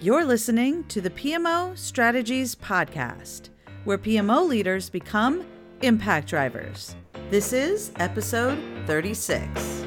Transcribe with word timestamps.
You're 0.00 0.24
listening 0.24 0.84
to 0.84 1.00
the 1.00 1.10
PMO 1.10 1.76
Strategies 1.76 2.54
Podcast, 2.54 3.48
where 3.82 3.98
PMO 3.98 4.46
leaders 4.46 4.88
become 4.88 5.44
impact 5.82 6.28
drivers. 6.28 6.94
This 7.30 7.52
is 7.52 7.90
episode 7.96 8.60
36. 8.86 9.84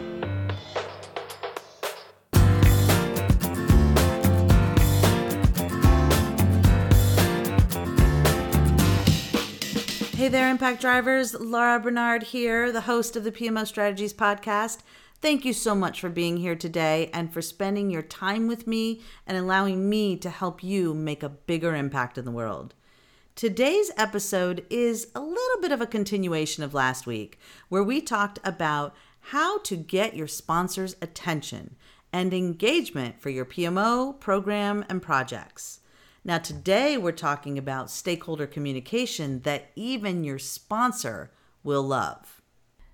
Hey 10.17 10.27
there, 10.27 10.49
Impact 10.49 10.81
Drivers. 10.81 11.33
Laura 11.35 11.79
Barnard 11.79 12.23
here, 12.23 12.73
the 12.73 12.81
host 12.81 13.15
of 13.15 13.23
the 13.23 13.31
PMO 13.31 13.65
Strategies 13.65 14.13
Podcast. 14.13 14.79
Thank 15.21 15.45
you 15.45 15.53
so 15.53 15.75
much 15.75 16.01
for 16.01 16.09
being 16.09 16.37
here 16.37 16.55
today 16.55 17.11
and 17.13 17.31
for 17.31 17.43
spending 17.43 17.91
your 17.91 18.01
time 18.01 18.47
with 18.47 18.65
me 18.65 19.01
and 19.27 19.37
allowing 19.37 19.87
me 19.87 20.17
to 20.17 20.31
help 20.31 20.63
you 20.63 20.95
make 20.95 21.21
a 21.21 21.29
bigger 21.29 21.75
impact 21.75 22.17
in 22.17 22.25
the 22.25 22.31
world. 22.31 22.73
Today's 23.35 23.91
episode 23.97 24.65
is 24.71 25.09
a 25.13 25.19
little 25.19 25.61
bit 25.61 25.71
of 25.71 25.79
a 25.79 25.85
continuation 25.85 26.63
of 26.63 26.73
last 26.73 27.05
week, 27.05 27.37
where 27.69 27.83
we 27.83 28.01
talked 28.01 28.39
about 28.43 28.95
how 29.25 29.59
to 29.59 29.75
get 29.75 30.15
your 30.15 30.25
sponsors' 30.25 30.95
attention 31.03 31.75
and 32.11 32.33
engagement 32.33 33.21
for 33.21 33.29
your 33.29 33.45
PMO, 33.45 34.19
program, 34.19 34.83
and 34.89 35.03
projects. 35.03 35.81
Now, 36.25 36.39
today 36.39 36.97
we're 36.97 37.11
talking 37.11 37.59
about 37.59 37.91
stakeholder 37.91 38.47
communication 38.47 39.41
that 39.41 39.69
even 39.75 40.23
your 40.23 40.39
sponsor 40.39 41.29
will 41.63 41.83
love. 41.83 42.40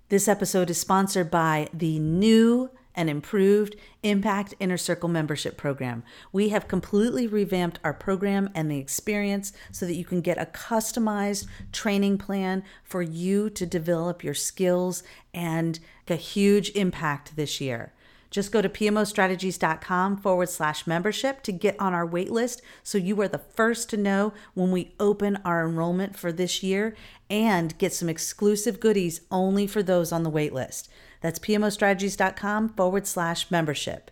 This 0.09 0.29
episode 0.29 0.69
is 0.69 0.79
sponsored 0.79 1.29
by 1.29 1.67
the 1.73 1.99
new 1.99 2.69
and 2.95 3.09
improved 3.09 3.75
Impact 4.03 4.53
Inner 4.57 4.77
Circle 4.77 5.09
membership 5.09 5.57
program. 5.57 6.01
We 6.31 6.47
have 6.49 6.69
completely 6.69 7.27
revamped 7.27 7.79
our 7.83 7.93
program 7.93 8.49
and 8.55 8.71
the 8.71 8.79
experience 8.79 9.51
so 9.69 9.85
that 9.85 9.95
you 9.95 10.05
can 10.05 10.21
get 10.21 10.41
a 10.41 10.45
customized 10.45 11.47
training 11.73 12.19
plan 12.19 12.63
for 12.85 13.01
you 13.01 13.49
to 13.49 13.65
develop 13.65 14.23
your 14.23 14.33
skills 14.33 15.03
and 15.33 15.77
a 16.07 16.15
huge 16.15 16.69
impact 16.69 17.35
this 17.35 17.59
year. 17.59 17.91
Just 18.29 18.51
go 18.51 18.61
to 18.61 18.69
pmostrategies.com 18.69 20.17
forward 20.17 20.49
slash 20.49 20.85
membership 20.85 21.43
to 21.43 21.51
get 21.51 21.79
on 21.79 21.93
our 21.93 22.05
wait 22.05 22.31
list 22.31 22.61
so 22.83 22.97
you 22.97 23.19
are 23.21 23.27
the 23.27 23.37
first 23.37 23.89
to 23.89 23.97
know 23.97 24.33
when 24.53 24.71
we 24.71 24.93
open 24.99 25.37
our 25.45 25.67
enrollment 25.67 26.17
for 26.17 26.31
this 26.31 26.61
year 26.61 26.95
and 27.29 27.77
get 27.77 27.93
some 27.93 28.09
exclusive 28.09 28.79
goodies 28.79 29.21
only 29.31 29.67
for 29.67 29.81
those 29.81 30.11
on 30.11 30.23
the 30.23 30.29
wait 30.29 30.53
list. 30.53 30.89
That's 31.21 31.39
pmostrategies.com 31.39 32.69
forward 32.69 33.07
slash 33.07 33.49
membership. 33.49 34.11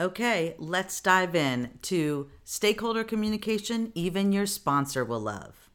Okay, 0.00 0.56
let's 0.58 1.00
dive 1.00 1.36
in 1.36 1.78
to 1.82 2.28
stakeholder 2.44 3.04
communication, 3.04 3.92
even 3.94 4.32
your 4.32 4.46
sponsor 4.46 5.04
will 5.04 5.20
love. 5.20 5.70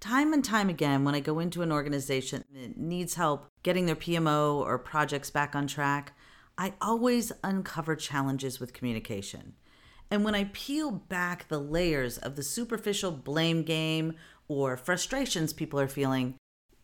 Time 0.00 0.32
and 0.32 0.44
time 0.44 0.68
again, 0.68 1.04
when 1.04 1.16
I 1.16 1.20
go 1.20 1.40
into 1.40 1.62
an 1.62 1.72
organization 1.72 2.44
that 2.54 2.78
needs 2.78 3.14
help 3.14 3.46
getting 3.64 3.86
their 3.86 3.96
PMO 3.96 4.54
or 4.54 4.78
projects 4.78 5.30
back 5.30 5.56
on 5.56 5.66
track, 5.66 6.12
I 6.60 6.74
always 6.80 7.30
uncover 7.44 7.94
challenges 7.94 8.58
with 8.58 8.72
communication. 8.72 9.54
And 10.10 10.24
when 10.24 10.34
I 10.34 10.50
peel 10.52 10.90
back 10.90 11.46
the 11.46 11.60
layers 11.60 12.18
of 12.18 12.34
the 12.34 12.42
superficial 12.42 13.12
blame 13.12 13.62
game 13.62 14.14
or 14.48 14.76
frustrations 14.76 15.52
people 15.52 15.78
are 15.78 15.86
feeling, 15.86 16.34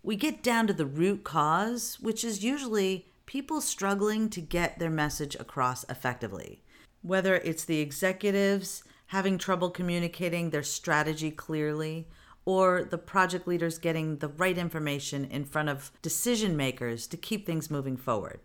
we 0.04 0.14
get 0.14 0.44
down 0.44 0.68
to 0.68 0.72
the 0.72 0.86
root 0.86 1.24
cause, 1.24 1.98
which 2.00 2.22
is 2.22 2.44
usually 2.44 3.08
people 3.26 3.60
struggling 3.60 4.30
to 4.30 4.40
get 4.40 4.78
their 4.78 4.90
message 4.90 5.34
across 5.40 5.84
effectively. 5.88 6.62
Whether 7.02 7.34
it's 7.36 7.64
the 7.64 7.80
executives 7.80 8.84
having 9.06 9.38
trouble 9.38 9.70
communicating 9.70 10.50
their 10.50 10.62
strategy 10.62 11.30
clearly, 11.30 12.06
or 12.44 12.84
the 12.84 12.98
project 12.98 13.48
leaders 13.48 13.78
getting 13.78 14.18
the 14.18 14.28
right 14.28 14.56
information 14.56 15.24
in 15.24 15.44
front 15.44 15.68
of 15.68 15.90
decision 16.00 16.56
makers 16.56 17.06
to 17.08 17.16
keep 17.16 17.44
things 17.44 17.70
moving 17.70 17.96
forward. 17.96 18.40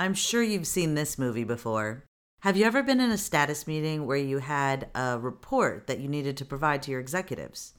I'm 0.00 0.14
sure 0.14 0.42
you've 0.42 0.66
seen 0.66 0.94
this 0.94 1.18
movie 1.18 1.44
before. 1.44 2.06
Have 2.40 2.56
you 2.56 2.64
ever 2.64 2.82
been 2.82 3.00
in 3.00 3.10
a 3.10 3.18
status 3.18 3.66
meeting 3.66 4.06
where 4.06 4.16
you 4.16 4.38
had 4.38 4.88
a 4.94 5.18
report 5.18 5.88
that 5.88 6.00
you 6.00 6.08
needed 6.08 6.38
to 6.38 6.44
provide 6.46 6.82
to 6.84 6.90
your 6.90 7.00
executives? 7.00 7.74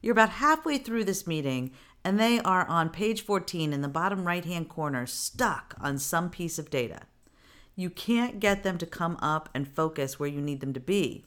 You're 0.00 0.10
about 0.10 0.30
halfway 0.30 0.78
through 0.78 1.04
this 1.04 1.24
meeting 1.24 1.70
and 2.04 2.18
they 2.18 2.40
are 2.40 2.66
on 2.66 2.90
page 2.90 3.22
14 3.22 3.72
in 3.72 3.80
the 3.80 3.86
bottom 3.86 4.26
right 4.26 4.44
hand 4.44 4.68
corner, 4.68 5.06
stuck 5.06 5.76
on 5.80 5.98
some 5.98 6.30
piece 6.30 6.58
of 6.58 6.68
data. 6.68 7.02
You 7.76 7.90
can't 7.90 8.40
get 8.40 8.64
them 8.64 8.76
to 8.78 8.84
come 8.84 9.16
up 9.22 9.48
and 9.54 9.68
focus 9.68 10.18
where 10.18 10.28
you 10.28 10.40
need 10.40 10.58
them 10.58 10.72
to 10.72 10.80
be. 10.80 11.26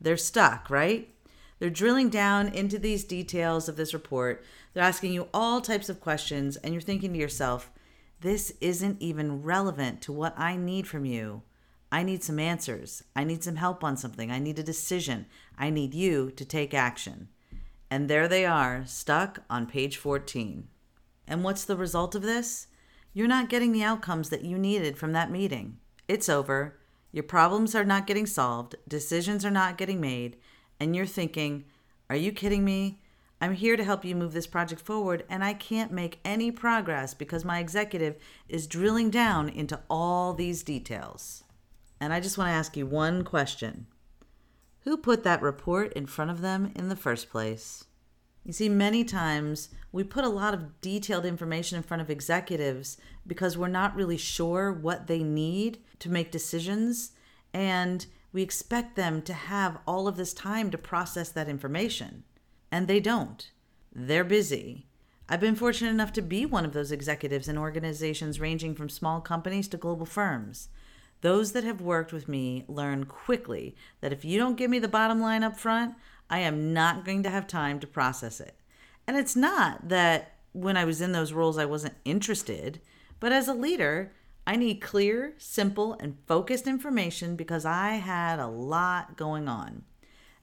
They're 0.00 0.16
stuck, 0.16 0.70
right? 0.70 1.14
They're 1.58 1.68
drilling 1.68 2.08
down 2.08 2.48
into 2.48 2.78
these 2.78 3.04
details 3.04 3.68
of 3.68 3.76
this 3.76 3.92
report. 3.92 4.46
They're 4.72 4.82
asking 4.82 5.12
you 5.12 5.28
all 5.34 5.60
types 5.60 5.90
of 5.90 6.00
questions, 6.00 6.56
and 6.56 6.72
you're 6.72 6.80
thinking 6.80 7.12
to 7.12 7.18
yourself, 7.18 7.70
this 8.24 8.54
isn't 8.62 9.02
even 9.02 9.42
relevant 9.42 10.00
to 10.00 10.10
what 10.10 10.32
I 10.38 10.56
need 10.56 10.86
from 10.86 11.04
you. 11.04 11.42
I 11.92 12.02
need 12.02 12.24
some 12.24 12.38
answers. 12.38 13.04
I 13.14 13.22
need 13.22 13.44
some 13.44 13.56
help 13.56 13.84
on 13.84 13.98
something. 13.98 14.30
I 14.30 14.38
need 14.38 14.58
a 14.58 14.62
decision. 14.62 15.26
I 15.58 15.68
need 15.68 15.92
you 15.92 16.30
to 16.30 16.44
take 16.46 16.72
action. 16.72 17.28
And 17.90 18.08
there 18.08 18.26
they 18.26 18.46
are, 18.46 18.84
stuck 18.86 19.40
on 19.50 19.66
page 19.66 19.98
14. 19.98 20.66
And 21.28 21.44
what's 21.44 21.66
the 21.66 21.76
result 21.76 22.14
of 22.14 22.22
this? 22.22 22.68
You're 23.12 23.28
not 23.28 23.50
getting 23.50 23.72
the 23.72 23.84
outcomes 23.84 24.30
that 24.30 24.42
you 24.42 24.56
needed 24.56 24.96
from 24.96 25.12
that 25.12 25.30
meeting. 25.30 25.76
It's 26.08 26.30
over. 26.30 26.78
Your 27.12 27.24
problems 27.24 27.74
are 27.74 27.84
not 27.84 28.06
getting 28.06 28.24
solved. 28.24 28.74
Decisions 28.88 29.44
are 29.44 29.50
not 29.50 29.76
getting 29.76 30.00
made. 30.00 30.38
And 30.80 30.96
you're 30.96 31.04
thinking, 31.04 31.66
are 32.08 32.16
you 32.16 32.32
kidding 32.32 32.64
me? 32.64 33.02
I'm 33.44 33.52
here 33.52 33.76
to 33.76 33.84
help 33.84 34.06
you 34.06 34.16
move 34.16 34.32
this 34.32 34.46
project 34.46 34.80
forward, 34.80 35.26
and 35.28 35.44
I 35.44 35.52
can't 35.52 35.92
make 35.92 36.18
any 36.24 36.50
progress 36.50 37.12
because 37.12 37.44
my 37.44 37.58
executive 37.58 38.16
is 38.48 38.66
drilling 38.66 39.10
down 39.10 39.50
into 39.50 39.80
all 39.90 40.32
these 40.32 40.62
details. 40.62 41.44
And 42.00 42.14
I 42.14 42.20
just 42.20 42.38
want 42.38 42.48
to 42.48 42.54
ask 42.54 42.74
you 42.74 42.86
one 42.86 43.22
question 43.22 43.86
Who 44.84 44.96
put 44.96 45.24
that 45.24 45.42
report 45.42 45.92
in 45.92 46.06
front 46.06 46.30
of 46.30 46.40
them 46.40 46.72
in 46.74 46.88
the 46.88 46.96
first 46.96 47.28
place? 47.28 47.84
You 48.44 48.54
see, 48.54 48.70
many 48.70 49.04
times 49.04 49.68
we 49.92 50.04
put 50.04 50.24
a 50.24 50.30
lot 50.30 50.54
of 50.54 50.80
detailed 50.80 51.26
information 51.26 51.76
in 51.76 51.82
front 51.82 52.00
of 52.00 52.08
executives 52.08 52.96
because 53.26 53.58
we're 53.58 53.68
not 53.68 53.94
really 53.94 54.16
sure 54.16 54.72
what 54.72 55.06
they 55.06 55.22
need 55.22 55.80
to 55.98 56.08
make 56.08 56.30
decisions, 56.30 57.12
and 57.52 58.06
we 58.32 58.40
expect 58.40 58.96
them 58.96 59.20
to 59.20 59.34
have 59.34 59.80
all 59.86 60.08
of 60.08 60.16
this 60.16 60.32
time 60.32 60.70
to 60.70 60.78
process 60.78 61.28
that 61.28 61.50
information 61.50 62.24
and 62.74 62.88
they 62.88 62.98
don't. 62.98 63.52
They're 63.94 64.24
busy. 64.24 64.88
I've 65.28 65.38
been 65.38 65.54
fortunate 65.54 65.90
enough 65.90 66.12
to 66.14 66.22
be 66.22 66.44
one 66.44 66.64
of 66.64 66.72
those 66.72 66.90
executives 66.90 67.46
in 67.46 67.56
organizations 67.56 68.40
ranging 68.40 68.74
from 68.74 68.88
small 68.88 69.20
companies 69.20 69.68
to 69.68 69.76
global 69.76 70.06
firms. 70.06 70.70
Those 71.20 71.52
that 71.52 71.62
have 71.62 71.80
worked 71.80 72.12
with 72.12 72.26
me 72.26 72.64
learn 72.66 73.04
quickly 73.04 73.76
that 74.00 74.12
if 74.12 74.24
you 74.24 74.38
don't 74.38 74.56
give 74.56 74.72
me 74.72 74.80
the 74.80 74.88
bottom 74.88 75.20
line 75.20 75.44
up 75.44 75.56
front, 75.56 75.94
I 76.28 76.40
am 76.40 76.72
not 76.72 77.04
going 77.04 77.22
to 77.22 77.30
have 77.30 77.46
time 77.46 77.78
to 77.78 77.86
process 77.86 78.40
it. 78.40 78.56
And 79.06 79.16
it's 79.16 79.36
not 79.36 79.88
that 79.88 80.32
when 80.50 80.76
I 80.76 80.84
was 80.84 81.00
in 81.00 81.12
those 81.12 81.32
roles 81.32 81.58
I 81.58 81.66
wasn't 81.66 81.94
interested, 82.04 82.80
but 83.20 83.30
as 83.30 83.46
a 83.46 83.54
leader, 83.54 84.10
I 84.48 84.56
need 84.56 84.80
clear, 84.80 85.34
simple, 85.38 85.96
and 86.00 86.18
focused 86.26 86.66
information 86.66 87.36
because 87.36 87.64
I 87.64 87.92
had 87.92 88.40
a 88.40 88.48
lot 88.48 89.16
going 89.16 89.46
on. 89.46 89.84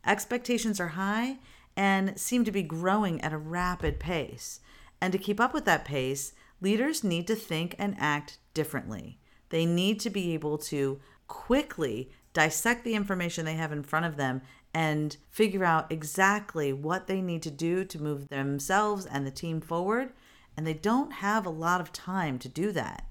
Expectations 0.06 0.80
are 0.80 0.88
high, 0.88 1.38
and 1.76 2.20
seem 2.20 2.44
to 2.46 2.52
be 2.52 2.64
growing 2.64 3.22
at 3.22 3.34
a 3.34 3.38
rapid 3.38 4.00
pace. 4.00 4.60
And 5.00 5.12
to 5.12 5.18
keep 5.18 5.40
up 5.40 5.54
with 5.54 5.66
that 5.66 5.86
pace, 5.86 6.34
leaders 6.60 7.04
need 7.04 7.28
to 7.28 7.36
think 7.36 7.76
and 7.80 7.96
act 8.00 8.38
differently. 8.54 9.20
They 9.50 9.66
need 9.66 10.00
to 10.02 10.10
be 10.10 10.34
able 10.34 10.58
to 10.60 11.00
quickly 11.28 12.12
dissect 12.34 12.84
the 12.84 12.96
information 12.96 13.46
they 13.46 13.56
have 13.56 13.72
in 13.72 13.84
front 13.84 14.06
of 14.06 14.18
them 14.18 14.42
and 14.74 15.18
figure 15.30 15.66
out 15.66 15.92
exactly 15.92 16.72
what 16.72 17.08
they 17.08 17.22
need 17.22 17.42
to 17.44 17.52
do 17.52 17.84
to 17.84 18.02
move 18.02 18.30
themselves 18.30 19.06
and 19.06 19.28
the 19.28 19.32
team 19.32 19.60
forward. 19.60 20.14
And 20.56 20.66
they 20.66 20.74
don't 20.74 21.14
have 21.14 21.46
a 21.46 21.50
lot 21.50 21.82
of 21.82 21.92
time 21.92 22.40
to 22.40 22.50
do 22.50 22.72
that. 22.72 23.08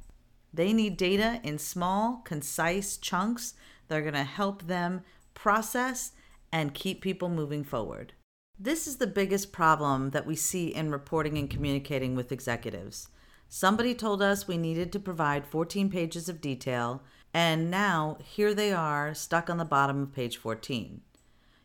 They 0.52 0.72
need 0.72 0.96
data 0.96 1.40
in 1.42 1.58
small, 1.58 2.22
concise 2.24 2.96
chunks 2.96 3.54
that 3.88 3.98
are 3.98 4.02
going 4.02 4.14
to 4.14 4.24
help 4.24 4.66
them 4.66 5.02
process 5.34 6.12
and 6.52 6.74
keep 6.74 7.00
people 7.00 7.28
moving 7.28 7.64
forward. 7.64 8.14
This 8.62 8.86
is 8.86 8.96
the 8.96 9.06
biggest 9.06 9.52
problem 9.52 10.10
that 10.10 10.26
we 10.26 10.36
see 10.36 10.66
in 10.66 10.90
reporting 10.90 11.38
and 11.38 11.48
communicating 11.48 12.14
with 12.14 12.30
executives. 12.30 13.08
Somebody 13.48 13.94
told 13.94 14.20
us 14.20 14.46
we 14.46 14.58
needed 14.58 14.92
to 14.92 15.00
provide 15.00 15.46
14 15.46 15.88
pages 15.88 16.28
of 16.28 16.42
detail, 16.42 17.02
and 17.32 17.70
now 17.70 18.18
here 18.22 18.52
they 18.52 18.70
are 18.70 19.14
stuck 19.14 19.48
on 19.48 19.56
the 19.56 19.64
bottom 19.64 20.02
of 20.02 20.12
page 20.12 20.36
14. 20.36 21.00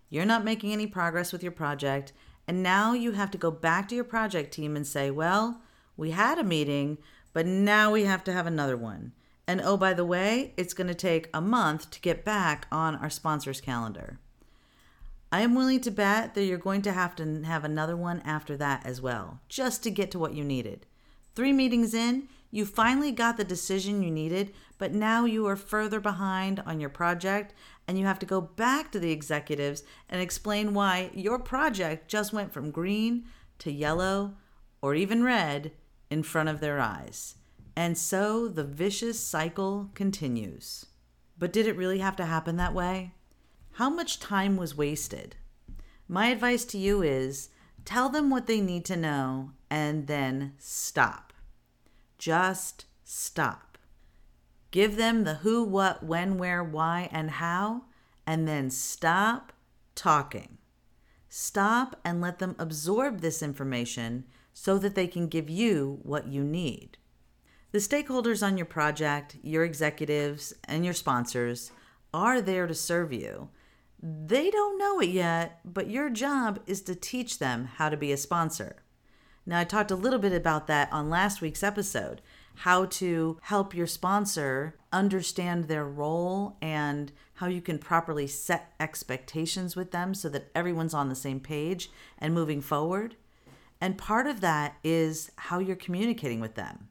You're 0.09 0.23
not 0.23 0.45
making 0.45 0.71
any 0.71 0.87
progress 0.87 1.33
with 1.33 1.43
your 1.43 1.51
project, 1.51 2.13
and 2.47 2.63
now 2.63 2.93
you 2.93 3.11
have 3.11 3.31
to 3.31 3.37
go 3.37 3.51
back 3.51 3.89
to 3.89 3.95
your 3.95 4.05
project 4.05 4.53
team 4.53 4.77
and 4.77 4.87
say, 4.87 5.11
Well, 5.11 5.63
we 5.97 6.11
had 6.11 6.39
a 6.39 6.45
meeting, 6.45 6.97
but 7.33 7.45
now 7.45 7.91
we 7.91 8.05
have 8.05 8.23
to 8.23 8.31
have 8.31 8.47
another 8.47 8.77
one. 8.77 9.11
And 9.45 9.59
oh, 9.59 9.75
by 9.75 9.93
the 9.93 10.05
way, 10.05 10.53
it's 10.55 10.73
going 10.73 10.87
to 10.87 10.95
take 10.95 11.29
a 11.33 11.41
month 11.41 11.91
to 11.91 11.99
get 11.99 12.23
back 12.23 12.67
on 12.71 12.95
our 12.95 13.09
sponsor's 13.09 13.59
calendar. 13.59 14.21
I 15.31 15.41
am 15.41 15.55
willing 15.55 15.81
to 15.81 15.91
bet 15.91 16.33
that 16.33 16.45
you're 16.45 16.57
going 16.57 16.81
to 16.83 16.91
have 16.91 17.15
to 17.17 17.43
have 17.43 17.63
another 17.63 17.97
one 17.97 18.21
after 18.21 18.55
that 18.57 18.85
as 18.85 19.01
well, 19.01 19.39
just 19.49 19.83
to 19.83 19.91
get 19.91 20.11
to 20.11 20.19
what 20.19 20.33
you 20.33 20.43
needed. 20.43 20.85
Three 21.35 21.51
meetings 21.51 21.93
in, 21.93 22.29
you 22.51 22.65
finally 22.65 23.11
got 23.11 23.35
the 23.35 23.43
decision 23.43 24.01
you 24.01 24.11
needed, 24.11 24.53
but 24.77 24.93
now 24.93 25.25
you 25.25 25.45
are 25.47 25.57
further 25.57 25.99
behind 25.99 26.61
on 26.65 26.79
your 26.79 26.89
project 26.89 27.53
and 27.87 27.99
you 27.99 28.05
have 28.05 28.19
to 28.19 28.25
go 28.25 28.39
back 28.39 28.91
to 28.91 28.99
the 28.99 29.11
executives 29.11 29.83
and 30.09 30.21
explain 30.21 30.73
why 30.73 31.11
your 31.13 31.37
project 31.37 32.07
just 32.07 32.31
went 32.31 32.53
from 32.53 32.71
green 32.71 33.25
to 33.59 33.71
yellow 33.71 34.35
or 34.81 34.95
even 34.95 35.23
red 35.23 35.73
in 36.09 36.23
front 36.23 36.47
of 36.47 36.61
their 36.61 36.79
eyes. 36.79 37.35
And 37.75 37.97
so 37.97 38.47
the 38.47 38.63
vicious 38.63 39.19
cycle 39.19 39.89
continues. 39.93 40.85
But 41.37 41.51
did 41.51 41.67
it 41.67 41.75
really 41.75 41.99
have 41.99 42.15
to 42.15 42.25
happen 42.25 42.55
that 42.55 42.73
way? 42.73 43.14
How 43.75 43.89
much 43.89 44.21
time 44.21 44.55
was 44.55 44.77
wasted? 44.77 45.35
My 46.07 46.27
advice 46.27 46.63
to 46.65 46.77
you 46.77 47.01
is 47.01 47.49
tell 47.83 48.07
them 48.07 48.29
what 48.29 48.47
they 48.47 48.61
need 48.61 48.85
to 48.85 48.95
know 48.95 49.51
and 49.69 50.07
then 50.07 50.53
stop. 50.57 51.33
Just 52.17 52.85
stop. 53.03 53.77
Give 54.71 54.95
them 54.95 55.25
the 55.25 55.35
who, 55.35 55.61
what, 55.61 56.03
when, 56.03 56.37
where, 56.37 56.63
why, 56.63 57.09
and 57.11 57.31
how, 57.31 57.83
and 58.25 58.47
then 58.47 58.69
stop 58.69 59.51
talking. 59.93 60.57
Stop 61.27 61.99
and 62.05 62.21
let 62.21 62.39
them 62.39 62.55
absorb 62.57 63.19
this 63.19 63.43
information 63.43 64.23
so 64.53 64.77
that 64.77 64.95
they 64.95 65.05
can 65.05 65.27
give 65.27 65.49
you 65.49 65.99
what 66.03 66.29
you 66.29 66.45
need. 66.45 66.97
The 67.73 67.79
stakeholders 67.79 68.41
on 68.41 68.55
your 68.55 68.67
project, 68.67 69.35
your 69.43 69.65
executives, 69.65 70.53
and 70.63 70.85
your 70.85 70.93
sponsors 70.93 71.73
are 72.13 72.39
there 72.39 72.67
to 72.67 72.73
serve 72.73 73.11
you. 73.11 73.49
They 74.07 74.51
don't 74.51 74.77
know 74.77 74.99
it 74.99 75.09
yet, 75.09 75.61
but 75.65 75.89
your 75.89 76.11
job 76.11 76.59
is 76.67 76.83
to 76.83 76.93
teach 76.93 77.39
them 77.39 77.65
how 77.77 77.89
to 77.89 77.97
be 77.97 78.11
a 78.11 78.17
sponsor. 78.17 78.75
Now, 79.47 79.59
I 79.59 79.63
talked 79.63 79.89
a 79.89 79.95
little 79.95 80.19
bit 80.19 80.31
about 80.31 80.67
that 80.67 80.93
on 80.93 81.09
last 81.09 81.41
week's 81.41 81.63
episode 81.63 82.21
how 82.59 82.85
to 82.85 83.39
help 83.41 83.73
your 83.73 83.87
sponsor 83.87 84.75
understand 84.93 85.63
their 85.63 85.85
role 85.85 86.55
and 86.61 87.11
how 87.33 87.47
you 87.47 87.61
can 87.61 87.79
properly 87.79 88.27
set 88.27 88.73
expectations 88.79 89.75
with 89.75 89.89
them 89.89 90.13
so 90.13 90.29
that 90.29 90.51
everyone's 90.53 90.93
on 90.93 91.09
the 91.09 91.15
same 91.15 91.39
page 91.39 91.89
and 92.19 92.31
moving 92.31 92.61
forward. 92.61 93.15
And 93.81 93.97
part 93.97 94.27
of 94.27 94.39
that 94.41 94.75
is 94.83 95.31
how 95.35 95.57
you're 95.57 95.75
communicating 95.75 96.39
with 96.39 96.53
them. 96.53 96.89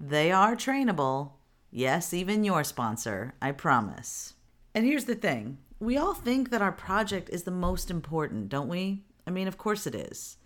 They 0.00 0.32
are 0.32 0.56
trainable. 0.56 1.30
Yes, 1.70 2.12
even 2.12 2.42
your 2.42 2.64
sponsor, 2.64 3.34
I 3.40 3.52
promise. 3.52 4.34
And 4.74 4.84
here's 4.84 5.04
the 5.04 5.14
thing 5.14 5.58
we 5.80 5.96
all 5.96 6.14
think 6.14 6.50
that 6.50 6.62
our 6.62 6.72
project 6.72 7.30
is 7.30 7.44
the 7.44 7.50
most 7.50 7.90
important, 7.90 8.50
don't 8.50 8.68
we? 8.68 9.02
I 9.26 9.30
mean, 9.30 9.48
of 9.48 9.58
course 9.58 9.86
it 9.86 9.94
is. 9.94 10.36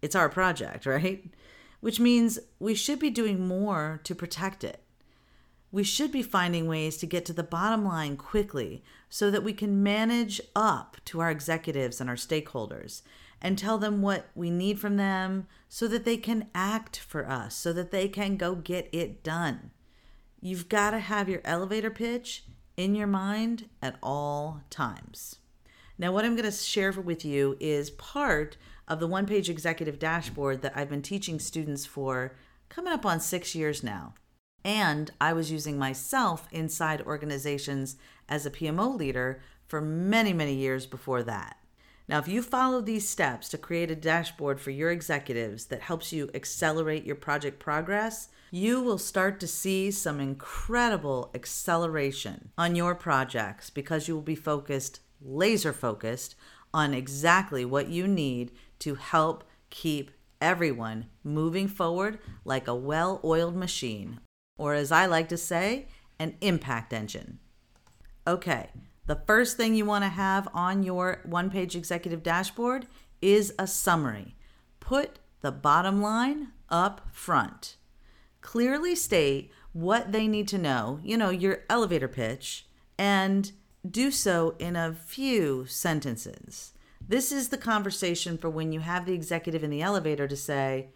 It's 0.00 0.16
our 0.16 0.28
project, 0.28 0.86
right? 0.86 1.24
Which 1.80 2.00
means 2.00 2.38
we 2.58 2.74
should 2.74 2.98
be 2.98 3.10
doing 3.10 3.46
more 3.46 4.00
to 4.04 4.14
protect 4.14 4.64
it. 4.64 4.82
We 5.70 5.84
should 5.84 6.10
be 6.10 6.22
finding 6.22 6.66
ways 6.66 6.96
to 6.96 7.06
get 7.06 7.26
to 7.26 7.34
the 7.34 7.42
bottom 7.42 7.84
line 7.84 8.16
quickly 8.16 8.82
so 9.10 9.30
that 9.30 9.44
we 9.44 9.52
can 9.52 9.82
manage 9.82 10.40
up 10.56 10.96
to 11.04 11.20
our 11.20 11.30
executives 11.30 12.00
and 12.00 12.08
our 12.08 12.16
stakeholders 12.16 13.02
and 13.42 13.58
tell 13.58 13.76
them 13.76 14.00
what 14.00 14.30
we 14.34 14.50
need 14.50 14.80
from 14.80 14.96
them 14.96 15.46
so 15.68 15.86
that 15.86 16.06
they 16.06 16.16
can 16.16 16.48
act 16.54 16.98
for 16.98 17.28
us, 17.28 17.54
so 17.54 17.74
that 17.74 17.90
they 17.90 18.08
can 18.08 18.36
go 18.36 18.54
get 18.54 18.88
it 18.92 19.22
done. 19.22 19.70
You've 20.40 20.70
got 20.70 20.92
to 20.92 20.98
have 20.98 21.28
your 21.28 21.42
elevator 21.44 21.90
pitch 21.90 22.44
in 22.78 22.94
your 22.94 23.08
mind 23.08 23.68
at 23.82 23.98
all 24.02 24.62
times. 24.70 25.40
Now, 25.98 26.12
what 26.12 26.24
I'm 26.24 26.36
going 26.36 26.48
to 26.48 26.56
share 26.56 26.92
with 26.92 27.24
you 27.24 27.56
is 27.58 27.90
part 27.90 28.56
of 28.86 29.00
the 29.00 29.08
one 29.08 29.26
page 29.26 29.50
executive 29.50 29.98
dashboard 29.98 30.62
that 30.62 30.74
I've 30.76 30.88
been 30.88 31.02
teaching 31.02 31.40
students 31.40 31.84
for 31.84 32.36
coming 32.68 32.92
up 32.92 33.04
on 33.04 33.18
six 33.18 33.56
years 33.56 33.82
now. 33.82 34.14
And 34.64 35.10
I 35.20 35.32
was 35.32 35.50
using 35.50 35.76
myself 35.76 36.46
inside 36.52 37.02
organizations 37.02 37.96
as 38.28 38.46
a 38.46 38.50
PMO 38.50 38.96
leader 38.96 39.42
for 39.66 39.80
many, 39.80 40.32
many 40.32 40.54
years 40.54 40.86
before 40.86 41.24
that. 41.24 41.56
Now, 42.08 42.18
if 42.18 42.26
you 42.26 42.40
follow 42.40 42.80
these 42.80 43.06
steps 43.06 43.50
to 43.50 43.58
create 43.58 43.90
a 43.90 43.96
dashboard 43.96 44.60
for 44.60 44.70
your 44.70 44.90
executives 44.90 45.66
that 45.66 45.82
helps 45.82 46.10
you 46.10 46.30
accelerate 46.32 47.04
your 47.04 47.16
project 47.16 47.58
progress, 47.58 48.28
you 48.50 48.80
will 48.80 48.96
start 48.96 49.38
to 49.40 49.46
see 49.46 49.90
some 49.90 50.18
incredible 50.18 51.30
acceleration 51.34 52.50
on 52.56 52.74
your 52.74 52.94
projects 52.94 53.68
because 53.68 54.08
you 54.08 54.14
will 54.14 54.22
be 54.22 54.34
focused, 54.34 55.00
laser 55.20 55.72
focused, 55.74 56.34
on 56.72 56.94
exactly 56.94 57.64
what 57.64 57.88
you 57.88 58.08
need 58.08 58.52
to 58.78 58.94
help 58.94 59.44
keep 59.68 60.10
everyone 60.40 61.06
moving 61.22 61.68
forward 61.68 62.18
like 62.44 62.66
a 62.66 62.74
well 62.74 63.20
oiled 63.22 63.56
machine, 63.56 64.20
or 64.56 64.72
as 64.72 64.90
I 64.90 65.04
like 65.04 65.28
to 65.28 65.36
say, 65.36 65.88
an 66.18 66.36
impact 66.40 66.92
engine. 66.94 67.38
Okay, 68.26 68.70
the 69.08 69.16
first 69.26 69.56
thing 69.56 69.74
you 69.74 69.86
want 69.86 70.04
to 70.04 70.10
have 70.10 70.46
on 70.52 70.82
your 70.82 71.22
one 71.24 71.50
page 71.50 71.74
executive 71.74 72.22
dashboard 72.22 72.86
is 73.22 73.54
a 73.58 73.66
summary. 73.66 74.36
Put 74.80 75.18
the 75.40 75.50
bottom 75.50 76.02
line 76.02 76.48
up 76.68 77.08
front. 77.10 77.76
Clearly 78.42 78.94
state 78.94 79.50
what 79.72 80.12
they 80.12 80.28
need 80.28 80.46
to 80.48 80.58
know, 80.58 81.00
you 81.02 81.16
know, 81.16 81.30
your 81.30 81.60
elevator 81.70 82.06
pitch, 82.06 82.66
and 82.98 83.50
do 83.88 84.10
so 84.10 84.54
in 84.58 84.76
a 84.76 84.92
few 84.92 85.64
sentences. 85.64 86.74
This 87.00 87.32
is 87.32 87.48
the 87.48 87.56
conversation 87.56 88.36
for 88.36 88.50
when 88.50 88.72
you 88.72 88.80
have 88.80 89.06
the 89.06 89.14
executive 89.14 89.64
in 89.64 89.70
the 89.70 89.80
elevator 89.80 90.28
to 90.28 90.36
say, 90.36 90.90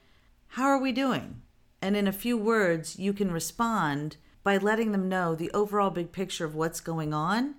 How 0.48 0.64
are 0.64 0.80
we 0.80 0.92
doing? 0.92 1.40
And 1.80 1.96
in 1.96 2.06
a 2.06 2.12
few 2.12 2.36
words, 2.36 2.98
you 2.98 3.14
can 3.14 3.32
respond 3.32 4.18
by 4.44 4.58
letting 4.58 4.92
them 4.92 5.08
know 5.08 5.34
the 5.34 5.50
overall 5.52 5.88
big 5.88 6.12
picture 6.12 6.44
of 6.44 6.54
what's 6.54 6.80
going 6.80 7.14
on 7.14 7.54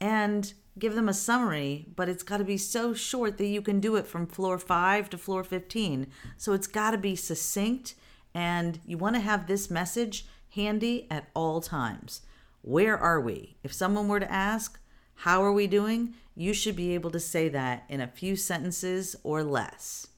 and 0.00 0.52
give 0.78 0.94
them 0.94 1.08
a 1.08 1.14
summary, 1.14 1.86
but 1.94 2.08
it's 2.08 2.22
got 2.22 2.38
to 2.38 2.44
be 2.44 2.56
so 2.56 2.94
short 2.94 3.38
that 3.38 3.46
you 3.46 3.62
can 3.62 3.80
do 3.80 3.96
it 3.96 4.06
from 4.06 4.26
floor 4.26 4.58
5 4.58 5.10
to 5.10 5.18
floor 5.18 5.44
15. 5.44 6.08
So 6.36 6.52
it's 6.52 6.66
got 6.66 6.90
to 6.90 6.98
be 6.98 7.16
succinct 7.16 7.94
and 8.34 8.80
you 8.84 8.98
want 8.98 9.14
to 9.14 9.20
have 9.20 9.46
this 9.46 9.70
message 9.70 10.26
handy 10.54 11.06
at 11.10 11.28
all 11.34 11.60
times. 11.60 12.22
Where 12.62 12.98
are 12.98 13.20
we? 13.20 13.56
If 13.62 13.72
someone 13.72 14.08
were 14.08 14.20
to 14.20 14.30
ask, 14.30 14.80
How 15.14 15.42
are 15.42 15.52
we 15.52 15.66
doing? 15.66 16.14
you 16.36 16.52
should 16.52 16.76
be 16.76 16.94
able 16.94 17.10
to 17.12 17.20
say 17.20 17.48
that 17.48 17.84
in 17.88 18.00
a 18.00 18.08
few 18.08 18.36
sentences 18.36 19.14
or 19.22 19.44
less. 19.44 20.08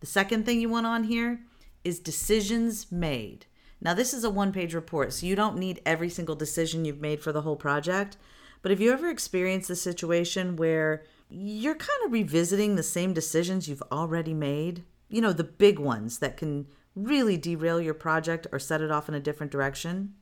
The 0.00 0.06
second 0.06 0.44
thing 0.44 0.60
you 0.60 0.68
want 0.68 0.86
on 0.86 1.04
here 1.04 1.40
is 1.84 2.00
decisions 2.00 2.90
made. 2.90 3.46
Now, 3.80 3.94
this 3.94 4.12
is 4.12 4.24
a 4.24 4.30
one 4.30 4.52
page 4.52 4.74
report, 4.74 5.12
so 5.12 5.26
you 5.26 5.36
don't 5.36 5.56
need 5.56 5.80
every 5.86 6.10
single 6.10 6.34
decision 6.34 6.84
you've 6.84 7.00
made 7.00 7.22
for 7.22 7.32
the 7.32 7.42
whole 7.42 7.56
project. 7.56 8.16
But 8.62 8.70
have 8.70 8.80
you 8.80 8.92
ever 8.92 9.08
experienced 9.08 9.70
a 9.70 9.76
situation 9.76 10.56
where 10.56 11.04
you're 11.28 11.74
kind 11.74 12.04
of 12.04 12.12
revisiting 12.12 12.76
the 12.76 12.82
same 12.82 13.14
decisions 13.14 13.68
you've 13.68 13.82
already 13.90 14.34
made? 14.34 14.84
You 15.08 15.20
know, 15.20 15.32
the 15.32 15.44
big 15.44 15.78
ones 15.78 16.18
that 16.18 16.36
can 16.36 16.66
really 16.94 17.36
derail 17.36 17.80
your 17.80 17.94
project 17.94 18.46
or 18.52 18.58
set 18.58 18.80
it 18.80 18.90
off 18.90 19.08
in 19.08 19.14
a 19.14 19.20
different 19.20 19.52
direction? 19.52 20.14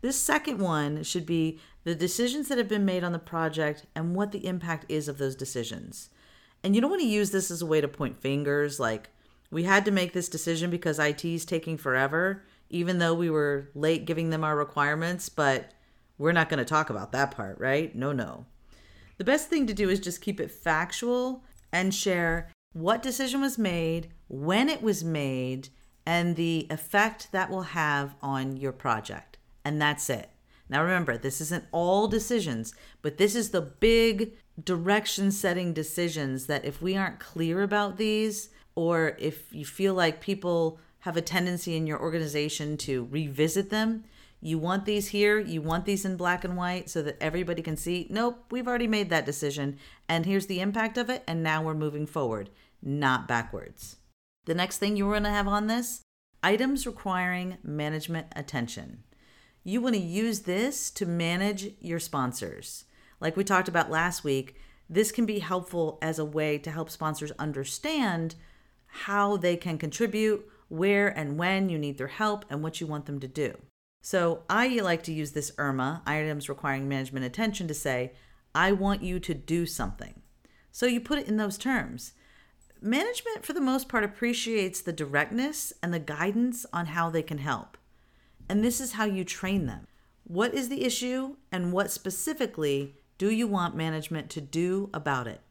This 0.00 0.20
second 0.20 0.58
one 0.58 1.02
should 1.02 1.26
be 1.26 1.58
the 1.84 1.94
decisions 1.94 2.48
that 2.48 2.58
have 2.58 2.68
been 2.68 2.84
made 2.84 3.04
on 3.04 3.12
the 3.12 3.18
project 3.18 3.86
and 3.94 4.14
what 4.14 4.32
the 4.32 4.46
impact 4.46 4.86
is 4.88 5.08
of 5.08 5.18
those 5.18 5.34
decisions. 5.34 6.10
And 6.62 6.74
you 6.74 6.80
don't 6.80 6.90
want 6.90 7.02
to 7.02 7.08
use 7.08 7.30
this 7.30 7.50
as 7.50 7.62
a 7.62 7.66
way 7.66 7.80
to 7.80 7.88
point 7.88 8.20
fingers 8.20 8.80
like, 8.80 9.10
we 9.50 9.62
had 9.62 9.84
to 9.86 9.90
make 9.90 10.12
this 10.12 10.28
decision 10.28 10.70
because 10.70 10.98
IT 10.98 11.24
is 11.24 11.44
taking 11.44 11.78
forever, 11.78 12.44
even 12.68 12.98
though 12.98 13.14
we 13.14 13.30
were 13.30 13.70
late 13.74 14.04
giving 14.04 14.30
them 14.30 14.44
our 14.44 14.54
requirements, 14.56 15.28
but 15.28 15.72
we're 16.18 16.32
not 16.32 16.48
going 16.48 16.58
to 16.58 16.64
talk 16.64 16.90
about 16.90 17.12
that 17.12 17.30
part, 17.30 17.58
right? 17.58 17.94
No, 17.94 18.12
no. 18.12 18.46
The 19.16 19.24
best 19.24 19.48
thing 19.48 19.66
to 19.66 19.74
do 19.74 19.88
is 19.88 20.00
just 20.00 20.20
keep 20.20 20.40
it 20.40 20.50
factual 20.50 21.44
and 21.72 21.94
share 21.94 22.50
what 22.72 23.02
decision 23.02 23.40
was 23.40 23.58
made, 23.58 24.08
when 24.28 24.68
it 24.68 24.82
was 24.82 25.02
made, 25.02 25.68
and 26.04 26.36
the 26.36 26.66
effect 26.70 27.32
that 27.32 27.50
will 27.50 27.62
have 27.62 28.14
on 28.22 28.56
your 28.56 28.72
project. 28.72 29.38
And 29.64 29.80
that's 29.80 30.08
it. 30.10 30.30
Now 30.68 30.82
remember, 30.82 31.16
this 31.16 31.40
isn't 31.40 31.64
all 31.72 32.08
decisions, 32.08 32.74
but 33.02 33.16
this 33.16 33.34
is 33.34 33.50
the 33.50 33.62
big 33.62 34.34
direction 34.62 35.30
setting 35.30 35.72
decisions 35.72 36.46
that 36.46 36.64
if 36.64 36.82
we 36.82 36.96
aren't 36.96 37.20
clear 37.20 37.62
about 37.62 37.96
these, 37.96 38.50
or 38.74 39.16
if 39.18 39.52
you 39.52 39.64
feel 39.64 39.94
like 39.94 40.20
people 40.20 40.78
have 41.00 41.16
a 41.16 41.22
tendency 41.22 41.76
in 41.76 41.86
your 41.86 42.00
organization 42.00 42.76
to 42.76 43.08
revisit 43.10 43.70
them, 43.70 44.04
you 44.40 44.58
want 44.58 44.84
these 44.84 45.08
here, 45.08 45.38
you 45.38 45.60
want 45.60 45.84
these 45.84 46.04
in 46.04 46.16
black 46.16 46.44
and 46.44 46.56
white 46.56 46.88
so 46.88 47.02
that 47.02 47.16
everybody 47.20 47.62
can 47.62 47.76
see, 47.76 48.06
nope, 48.08 48.44
we've 48.50 48.68
already 48.68 48.86
made 48.86 49.10
that 49.10 49.26
decision, 49.26 49.78
and 50.08 50.26
here's 50.26 50.46
the 50.46 50.60
impact 50.60 50.96
of 50.96 51.10
it, 51.10 51.24
and 51.26 51.42
now 51.42 51.62
we're 51.62 51.74
moving 51.74 52.06
forward, 52.06 52.50
not 52.80 53.26
backwards. 53.26 53.96
The 54.46 54.54
next 54.54 54.78
thing 54.78 54.96
you're 54.96 55.10
going 55.10 55.24
to 55.24 55.30
have 55.30 55.48
on 55.48 55.66
this 55.66 56.02
items 56.42 56.86
requiring 56.86 57.58
management 57.64 58.28
attention. 58.36 59.02
You 59.64 59.80
want 59.80 59.96
to 59.96 60.00
use 60.00 60.40
this 60.40 60.90
to 60.92 61.04
manage 61.04 61.72
your 61.80 61.98
sponsors. 61.98 62.84
Like 63.20 63.36
we 63.36 63.44
talked 63.44 63.68
about 63.68 63.90
last 63.90 64.22
week, 64.22 64.56
This 64.90 65.12
can 65.12 65.26
be 65.26 65.40
helpful 65.40 65.98
as 66.00 66.18
a 66.18 66.24
way 66.24 66.58
to 66.58 66.70
help 66.70 66.88
sponsors 66.90 67.32
understand 67.32 68.34
how 68.86 69.36
they 69.36 69.56
can 69.56 69.76
contribute, 69.76 70.48
where 70.68 71.08
and 71.08 71.36
when 71.36 71.68
you 71.68 71.78
need 71.78 71.98
their 71.98 72.08
help, 72.08 72.44
and 72.48 72.62
what 72.62 72.80
you 72.80 72.86
want 72.86 73.06
them 73.06 73.20
to 73.20 73.28
do. 73.28 73.58
So 74.10 74.44
I 74.48 74.68
like 74.78 75.02
to 75.02 75.12
use 75.12 75.32
this 75.32 75.52
IRMA, 75.58 76.00
items 76.06 76.48
requiring 76.48 76.88
management 76.88 77.26
attention, 77.26 77.68
to 77.68 77.74
say, 77.74 78.12
I 78.54 78.72
want 78.72 79.02
you 79.02 79.20
to 79.20 79.34
do 79.34 79.66
something. 79.66 80.22
So 80.72 80.86
you 80.86 80.98
put 80.98 81.18
it 81.18 81.28
in 81.28 81.36
those 81.36 81.58
terms. 81.58 82.14
Management, 82.80 83.44
for 83.44 83.52
the 83.52 83.60
most 83.60 83.86
part, 83.86 84.04
appreciates 84.04 84.80
the 84.80 84.94
directness 84.94 85.74
and 85.82 85.92
the 85.92 85.98
guidance 85.98 86.64
on 86.72 86.86
how 86.86 87.10
they 87.10 87.20
can 87.20 87.36
help. 87.36 87.76
And 88.48 88.64
this 88.64 88.80
is 88.80 88.92
how 88.92 89.04
you 89.04 89.24
train 89.24 89.66
them. 89.66 89.86
What 90.24 90.54
is 90.54 90.70
the 90.70 90.86
issue, 90.86 91.36
and 91.52 91.70
what 91.70 91.90
specifically 91.90 92.94
do 93.18 93.30
you 93.30 93.46
want 93.46 93.76
management 93.76 94.30
to 94.30 94.40
do 94.40 94.88
about 94.94 95.26
it? 95.26 95.42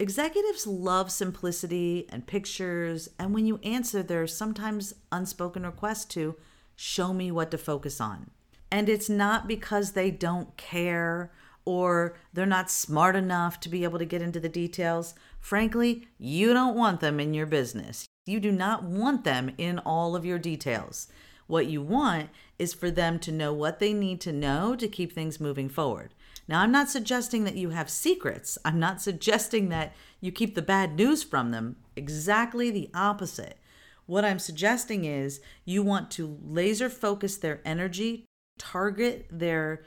Executives 0.00 0.66
love 0.66 1.12
simplicity 1.12 2.08
and 2.10 2.26
pictures, 2.26 3.10
and 3.20 3.32
when 3.32 3.46
you 3.46 3.60
answer 3.62 4.02
their 4.02 4.26
sometimes 4.26 4.94
unspoken 5.12 5.62
request 5.62 6.10
to 6.10 6.34
show 6.76 7.12
me 7.12 7.30
what 7.30 7.50
to 7.50 7.58
focus 7.58 8.00
on. 8.00 8.30
And 8.70 8.88
it's 8.88 9.08
not 9.08 9.46
because 9.46 9.92
they 9.92 10.10
don't 10.10 10.56
care 10.56 11.30
or 11.64 12.16
they're 12.32 12.46
not 12.46 12.70
smart 12.70 13.16
enough 13.16 13.60
to 13.60 13.68
be 13.68 13.84
able 13.84 13.98
to 13.98 14.04
get 14.04 14.20
into 14.20 14.40
the 14.40 14.48
details. 14.48 15.14
Frankly, 15.40 16.08
you 16.18 16.52
don't 16.52 16.76
want 16.76 17.00
them 17.00 17.20
in 17.20 17.34
your 17.34 17.46
business. 17.46 18.06
You 18.26 18.40
do 18.40 18.52
not 18.52 18.84
want 18.84 19.24
them 19.24 19.52
in 19.58 19.78
all 19.78 20.16
of 20.16 20.24
your 20.24 20.38
details. 20.38 21.08
What 21.46 21.66
you 21.66 21.82
want 21.82 22.30
is 22.58 22.72
for 22.72 22.90
them 22.90 23.18
to 23.20 23.32
know 23.32 23.52
what 23.52 23.78
they 23.78 23.92
need 23.92 24.20
to 24.22 24.32
know 24.32 24.74
to 24.76 24.88
keep 24.88 25.12
things 25.12 25.40
moving 25.40 25.68
forward. 25.68 26.14
Now, 26.46 26.60
I'm 26.60 26.72
not 26.72 26.90
suggesting 26.90 27.44
that 27.44 27.56
you 27.56 27.70
have 27.70 27.90
secrets. 27.90 28.58
I'm 28.64 28.78
not 28.78 29.00
suggesting 29.00 29.68
that 29.70 29.94
you 30.20 30.30
keep 30.32 30.54
the 30.54 30.62
bad 30.62 30.96
news 30.96 31.22
from 31.22 31.50
them. 31.50 31.76
Exactly 31.96 32.70
the 32.70 32.90
opposite. 32.94 33.58
What 34.06 34.24
I'm 34.24 34.38
suggesting 34.38 35.04
is 35.04 35.40
you 35.64 35.82
want 35.82 36.10
to 36.12 36.38
laser 36.42 36.90
focus 36.90 37.36
their 37.36 37.60
energy, 37.64 38.26
target 38.58 39.26
their 39.30 39.84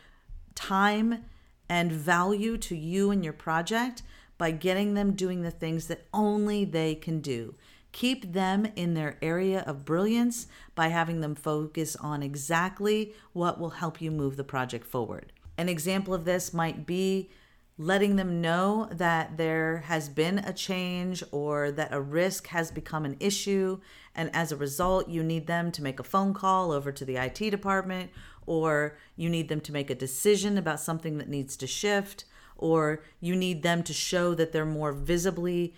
time 0.55 1.25
and 1.69 1.91
value 1.91 2.57
to 2.57 2.75
you 2.75 3.11
and 3.11 3.23
your 3.23 3.33
project 3.33 4.01
by 4.37 4.51
getting 4.51 4.93
them 4.93 5.13
doing 5.13 5.41
the 5.41 5.51
things 5.51 5.87
that 5.87 6.07
only 6.13 6.65
they 6.65 6.95
can 6.95 7.21
do. 7.21 7.55
Keep 7.91 8.33
them 8.33 8.67
in 8.75 8.93
their 8.93 9.17
area 9.21 9.61
of 9.61 9.85
brilliance 9.85 10.47
by 10.75 10.89
having 10.89 11.21
them 11.21 11.35
focus 11.35 11.95
on 11.95 12.21
exactly 12.21 13.13
what 13.33 13.59
will 13.59 13.71
help 13.71 14.01
you 14.01 14.11
move 14.11 14.37
the 14.37 14.43
project 14.43 14.85
forward. 14.85 15.31
An 15.57 15.69
example 15.69 16.13
of 16.13 16.25
this 16.25 16.53
might 16.53 16.85
be 16.85 17.29
letting 17.77 18.15
them 18.15 18.41
know 18.41 18.89
that 18.91 19.37
there 19.37 19.83
has 19.85 20.09
been 20.09 20.39
a 20.39 20.51
change 20.51 21.23
or 21.31 21.71
that 21.71 21.93
a 21.93 22.01
risk 22.01 22.47
has 22.47 22.71
become 22.71 23.05
an 23.05 23.15
issue. 23.19 23.79
And 24.15 24.31
as 24.33 24.51
a 24.51 24.57
result, 24.57 25.09
you 25.09 25.23
need 25.23 25.45
them 25.45 25.71
to 25.73 25.83
make 25.83 25.99
a 25.99 26.03
phone 26.03 26.33
call 26.33 26.71
over 26.71 26.91
to 26.91 27.05
the 27.05 27.17
IT 27.17 27.51
department, 27.51 28.09
or 28.47 28.97
you 29.15 29.29
need 29.29 29.47
them 29.47 29.61
to 29.61 29.71
make 29.71 29.91
a 29.91 29.95
decision 29.95 30.57
about 30.57 30.79
something 30.79 31.19
that 31.19 31.29
needs 31.29 31.55
to 31.57 31.67
shift, 31.67 32.25
or 32.57 33.03
you 33.19 33.35
need 33.35 33.61
them 33.61 33.83
to 33.83 33.93
show 33.93 34.33
that 34.33 34.51
they're 34.51 34.65
more 34.65 34.91
visibly 34.91 35.75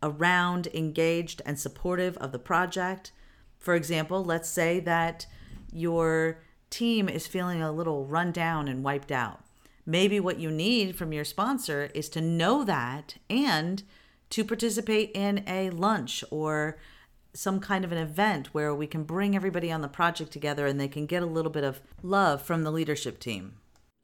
around, 0.00 0.68
engaged, 0.68 1.42
and 1.44 1.58
supportive 1.58 2.16
of 2.18 2.30
the 2.30 2.38
project. 2.38 3.10
For 3.58 3.74
example, 3.74 4.24
let's 4.24 4.48
say 4.48 4.78
that 4.80 5.26
your 5.72 6.40
team 6.70 7.08
is 7.08 7.26
feeling 7.26 7.62
a 7.62 7.72
little 7.72 8.06
run 8.06 8.30
down 8.30 8.68
and 8.68 8.84
wiped 8.84 9.10
out 9.10 9.40
Maybe 9.84 10.20
what 10.20 10.38
you 10.38 10.50
need 10.50 10.96
from 10.96 11.12
your 11.12 11.24
sponsor 11.24 11.90
is 11.94 12.08
to 12.10 12.20
know 12.20 12.64
that 12.64 13.16
and 13.28 13.82
to 14.30 14.44
participate 14.44 15.10
in 15.14 15.44
a 15.46 15.70
lunch 15.70 16.22
or 16.30 16.78
some 17.34 17.60
kind 17.60 17.84
of 17.84 17.92
an 17.92 17.98
event 17.98 18.48
where 18.48 18.74
we 18.74 18.86
can 18.86 19.04
bring 19.04 19.34
everybody 19.34 19.72
on 19.72 19.80
the 19.80 19.88
project 19.88 20.30
together 20.32 20.66
and 20.66 20.78
they 20.78 20.88
can 20.88 21.06
get 21.06 21.22
a 21.22 21.26
little 21.26 21.50
bit 21.50 21.64
of 21.64 21.80
love 22.02 22.42
from 22.42 22.62
the 22.62 22.70
leadership 22.70 23.18
team. 23.18 23.54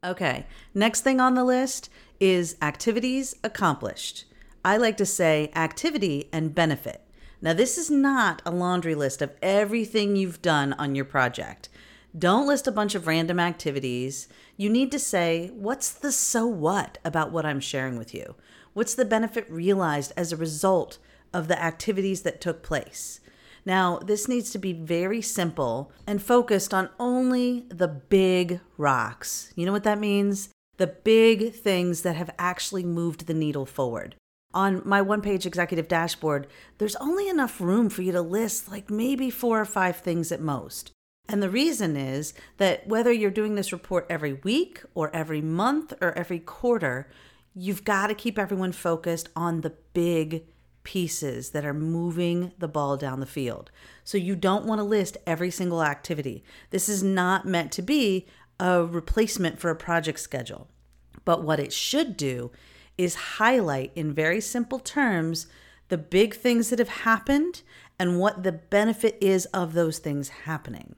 Okay, 0.03 0.45
next 0.73 1.01
thing 1.01 1.19
on 1.19 1.35
the 1.35 1.43
list 1.43 1.89
is 2.19 2.57
activities 2.61 3.35
accomplished. 3.43 4.25
I 4.63 4.77
like 4.77 4.97
to 4.97 5.05
say 5.05 5.51
activity 5.55 6.29
and 6.33 6.55
benefit. 6.55 7.01
Now, 7.41 7.53
this 7.53 7.77
is 7.77 7.89
not 7.89 8.41
a 8.45 8.51
laundry 8.51 8.95
list 8.95 9.21
of 9.21 9.31
everything 9.41 10.15
you've 10.15 10.41
done 10.41 10.73
on 10.73 10.95
your 10.95 11.05
project. 11.05 11.69
Don't 12.17 12.47
list 12.47 12.65
a 12.65 12.71
bunch 12.71 12.95
of 12.95 13.05
random 13.05 13.39
activities. 13.39 14.27
You 14.57 14.69
need 14.69 14.91
to 14.91 14.99
say, 14.99 15.51
what's 15.53 15.91
the 15.91 16.11
so 16.11 16.47
what 16.47 16.97
about 17.05 17.31
what 17.31 17.45
I'm 17.45 17.59
sharing 17.59 17.97
with 17.97 18.15
you? 18.15 18.35
What's 18.73 18.95
the 18.95 19.05
benefit 19.05 19.49
realized 19.49 20.13
as 20.17 20.31
a 20.31 20.37
result 20.37 20.97
of 21.33 21.47
the 21.47 21.61
activities 21.61 22.23
that 22.23 22.41
took 22.41 22.63
place? 22.63 23.19
Now, 23.63 23.99
this 23.99 24.27
needs 24.27 24.49
to 24.51 24.57
be 24.57 24.73
very 24.73 25.21
simple 25.21 25.91
and 26.07 26.21
focused 26.21 26.73
on 26.73 26.89
only 26.99 27.65
the 27.69 27.87
big 27.87 28.59
rocks. 28.77 29.53
You 29.55 29.67
know 29.67 29.71
what 29.71 29.83
that 29.83 29.99
means? 29.99 30.49
The 30.77 30.87
big 30.87 31.53
things 31.53 32.01
that 32.01 32.15
have 32.15 32.31
actually 32.39 32.83
moved 32.83 33.27
the 33.27 33.33
needle 33.35 33.67
forward. 33.67 34.15
On 34.51 34.81
my 34.83 34.99
one 34.99 35.21
page 35.21 35.45
executive 35.45 35.87
dashboard, 35.87 36.47
there's 36.79 36.95
only 36.95 37.29
enough 37.29 37.61
room 37.61 37.89
for 37.89 38.01
you 38.01 38.11
to 38.13 38.21
list 38.21 38.71
like 38.71 38.89
maybe 38.89 39.29
four 39.29 39.61
or 39.61 39.65
five 39.65 39.97
things 39.97 40.31
at 40.31 40.41
most. 40.41 40.91
And 41.29 41.43
the 41.43 41.49
reason 41.49 41.95
is 41.95 42.33
that 42.57 42.87
whether 42.87 43.11
you're 43.11 43.29
doing 43.29 43.53
this 43.53 43.71
report 43.71 44.07
every 44.09 44.33
week 44.33 44.81
or 44.95 45.15
every 45.15 45.41
month 45.41 45.93
or 46.01 46.11
every 46.17 46.39
quarter, 46.39 47.07
you've 47.53 47.85
got 47.85 48.07
to 48.07 48.15
keep 48.15 48.39
everyone 48.39 48.71
focused 48.71 49.29
on 49.35 49.61
the 49.61 49.75
big 49.93 50.45
pieces 50.81 51.51
that 51.51 51.63
are 51.63 51.73
moving 51.73 52.51
the 52.57 52.67
ball 52.67 52.97
down 52.97 53.19
the 53.19 53.27
field. 53.27 53.69
So 54.03 54.17
you 54.17 54.35
don't 54.35 54.65
want 54.65 54.79
to 54.79 54.83
list 54.83 55.17
every 55.27 55.51
single 55.51 55.83
activity. 55.83 56.43
This 56.71 56.89
is 56.89 57.03
not 57.03 57.45
meant 57.45 57.71
to 57.73 57.83
be 57.83 58.25
a 58.59 58.83
replacement 58.83 59.59
for 59.59 59.69
a 59.69 59.75
project 59.75 60.19
schedule. 60.19 60.67
But 61.25 61.43
what 61.43 61.59
it 61.59 61.71
should 61.71 62.17
do 62.17 62.49
is 62.97 63.13
highlight 63.37 63.91
in 63.95 64.13
very 64.15 64.41
simple 64.41 64.79
terms 64.79 65.45
the 65.89 65.97
big 65.97 66.33
things 66.33 66.71
that 66.71 66.79
have 66.79 66.89
happened 66.89 67.61
and 67.99 68.19
what 68.19 68.41
the 68.41 68.51
benefit 68.51 69.15
is 69.21 69.45
of 69.47 69.73
those 69.73 69.99
things 69.99 70.29
happening. 70.29 70.95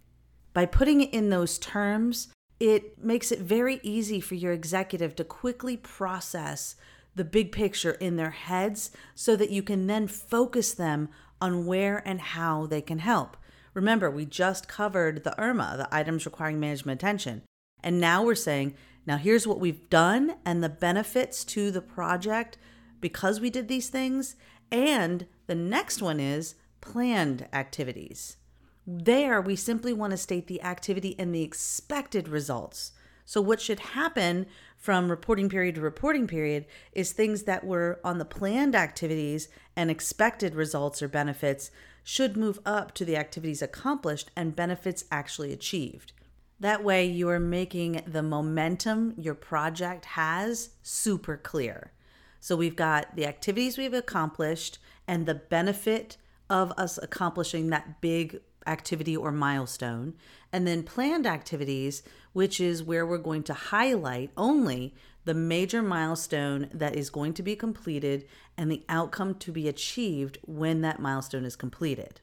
By 0.54 0.66
putting 0.66 1.02
it 1.02 1.14
in 1.14 1.30
those 1.30 1.58
terms, 1.58 2.28
it 2.60 3.04
makes 3.04 3.32
it 3.32 3.40
very 3.40 3.80
easy 3.84 4.20
for 4.20 4.36
your 4.36 4.52
executive 4.52 5.16
to 5.16 5.24
quickly 5.24 5.78
process 5.78 6.76
the 7.16 7.24
big 7.24 7.52
picture 7.52 7.92
in 7.92 8.16
their 8.16 8.32
heads 8.32 8.92
so 9.16 9.36
that 9.36 9.50
you 9.50 9.64
can 9.64 9.88
then 9.88 10.08
focus 10.08 10.74
them 10.74 11.10
on 11.42 11.66
where 11.66 12.08
and 12.08 12.22
how 12.22 12.66
they 12.66 12.82
can 12.82 13.00
help. 13.00 13.36
Remember, 13.74 14.12
we 14.12 14.26
just 14.26 14.68
covered 14.68 15.24
the 15.24 15.34
IRMA, 15.38 15.78
the 15.78 15.96
items 15.96 16.26
requiring 16.26 16.60
management 16.60 17.02
attention. 17.02 17.42
And 17.84 18.00
now 18.00 18.24
we're 18.24 18.36
saying, 18.36 18.76
now 19.06 19.18
here's 19.18 19.48
what 19.48 19.60
we've 19.60 19.90
done 19.90 20.36
and 20.46 20.64
the 20.64 20.70
benefits 20.70 21.44
to 21.46 21.72
the 21.72 21.82
project 21.82 22.58
because 23.00 23.40
we 23.40 23.50
did 23.50 23.68
these 23.68 23.90
things. 23.90 24.36
And 24.72 25.26
the 25.48 25.56
next 25.56 26.02
one 26.02 26.20
is 26.20 26.56
planned 26.80 27.48
activities. 27.52 28.38
There, 28.86 29.40
we 29.40 29.56
simply 29.56 29.94
want 29.94 30.12
to 30.12 30.18
state 30.18 30.48
the 30.48 30.62
activity 30.64 31.16
and 31.20 31.34
the 31.34 31.44
expected 31.44 32.28
results. 32.28 32.94
So, 33.26 33.40
what 33.40 33.62
should 33.62 33.80
happen 33.80 34.48
from 34.76 35.10
reporting 35.10 35.48
period 35.48 35.76
to 35.76 35.82
reporting 35.82 36.26
period 36.28 36.66
is 36.92 37.12
things 37.12 37.44
that 37.44 37.64
were 37.64 38.00
on 38.04 38.18
the 38.18 38.26
planned 38.26 38.76
activities 38.76 39.48
and 39.76 39.92
expected 39.92 40.56
results 40.56 41.02
or 41.02 41.08
benefits 41.08 41.70
should 42.04 42.36
move 42.36 42.60
up 42.66 42.94
to 42.96 43.06
the 43.06 43.16
activities 43.16 43.62
accomplished 43.62 44.32
and 44.36 44.56
benefits 44.56 45.06
actually 45.12 45.54
achieved. 45.54 46.14
That 46.60 46.84
way, 46.84 47.06
you 47.06 47.30
are 47.30 47.40
making 47.40 48.02
the 48.08 48.24
momentum 48.24 49.14
your 49.16 49.36
project 49.36 50.06
has 50.06 50.72
super 50.82 51.38
clear. 51.38 51.92
So, 52.40 52.56
we've 52.56 52.76
got 52.76 53.16
the 53.16 53.28
activities 53.28 53.78
we've 53.78 53.94
accomplished 53.94 54.80
and 55.08 55.28
the 55.28 55.36
benefit 55.36 56.18
of 56.50 56.72
us 56.72 56.98
accomplishing 56.98 57.70
that 57.70 58.02
big 58.02 58.42
activity 58.68 59.16
or 59.16 59.32
milestone, 59.32 60.14
and 60.52 60.68
then 60.68 60.84
planned 60.84 61.26
activities, 61.26 62.04
which 62.34 62.60
is 62.60 62.84
where 62.84 63.06
we're 63.06 63.18
going 63.18 63.44
to 63.44 63.54
highlight 63.54 64.32
only 64.38 64.94
the 65.26 65.34
major 65.34 65.82
milestone 65.82 66.70
that 66.74 66.96
is 66.96 67.10
going 67.10 67.34
to 67.34 67.44
be 67.44 67.56
completed 67.56 68.26
and 68.58 68.72
the 68.72 68.84
outcome 68.90 69.36
to 69.36 69.52
be 69.52 69.68
achieved 69.68 70.38
when 70.44 70.82
that 70.82 71.00
milestone 71.00 71.46
is 71.46 71.56
completed. 71.56 72.22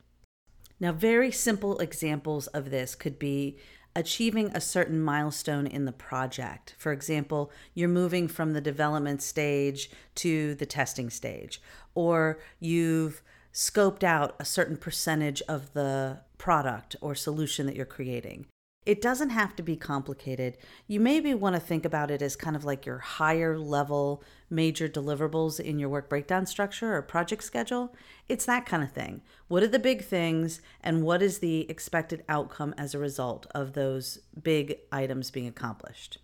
Now, 0.81 0.93
very 0.93 1.31
simple 1.31 1.79
examples 1.79 2.47
of 2.49 2.71
this 2.71 2.95
could 2.95 3.19
be 3.19 3.59
achieving 3.97 4.51
a 4.55 4.61
certain 4.61 5.01
milestone 5.01 5.67
in 5.67 5.85
the 5.85 5.93
project. 5.93 6.75
For 6.79 6.93
example, 6.93 7.51
you're 7.75 7.89
moving 7.89 8.29
from 8.29 8.53
the 8.53 8.61
development 8.61 9.23
stage 9.23 9.91
to 10.17 10.55
the 10.55 10.67
testing 10.67 11.11
stage, 11.11 11.61
or 11.95 12.39
you've 12.61 13.23
scoped 13.53 14.05
out 14.05 14.37
a 14.39 14.45
certain 14.45 14.77
percentage 14.77 15.43
of 15.49 15.73
the 15.73 16.21
product 16.39 16.97
or 17.01 17.15
solution 17.15 17.67
that 17.67 17.77
you're 17.77 17.85
creating. 17.85 18.47
It 18.87 19.03
doesn't 19.03 19.31
have 19.31 19.55
to 19.57 19.63
be 19.63 19.77
complicated. 19.77 20.57
You 20.87 20.99
maybe 20.99 21.35
want 21.35 21.55
to 21.57 21.61
think 21.61 21.85
about 21.85 22.11
it 22.11 22.23
as 22.23 22.37
kind 22.37 22.57
of 22.57 22.65
like 22.65 22.87
your 22.87 22.99
higher 22.99 23.59
level 23.59 24.25
major 24.49 24.89
deliverables 24.89 25.61
in 25.61 25.79
your 25.79 25.91
work 25.91 26.09
breakdown 26.09 26.47
structure 26.47 26.95
or 26.95 27.03
project 27.03 27.45
schedule. 27.45 27.95
It's 28.31 28.47
that 28.47 28.65
kind 28.65 28.83
of 28.83 28.91
thing. 28.91 29.21
What 29.49 29.63
are 29.63 29.69
the 29.69 29.79
big 29.79 30.05
things 30.05 30.63
and 30.81 31.03
what 31.03 31.21
is 31.21 31.41
the 31.41 31.71
expected 31.71 32.25
outcome 32.31 32.75
as 32.79 32.95
a 32.95 32.99
result 32.99 33.47
of 33.55 33.75
those 33.75 34.21
big 34.43 34.79
items 34.91 35.31
being 35.31 35.49
accomplished? 35.49 36.17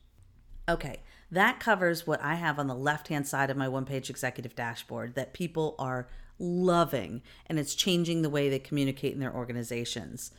Okay, 0.67 1.03
that 1.31 1.61
covers 1.61 2.07
what 2.07 2.23
I 2.23 2.37
have 2.37 2.59
on 2.59 2.69
the 2.69 2.75
left 2.75 3.09
hand 3.09 3.27
side 3.27 3.51
of 3.51 3.59
my 3.59 3.69
one 3.69 3.85
page 3.85 4.09
executive 4.09 4.57
dashboard 4.57 5.17
that 5.17 5.35
people 5.35 5.75
are 5.79 6.09
loving 6.39 7.23
and 7.47 7.59
it's 7.59 7.75
changing 7.75 8.23
the 8.23 8.31
way 8.31 8.49
they 8.49 8.59
communicate 8.59 9.15
in 9.15 9.21
their 9.21 9.35
organizations. 9.35 10.31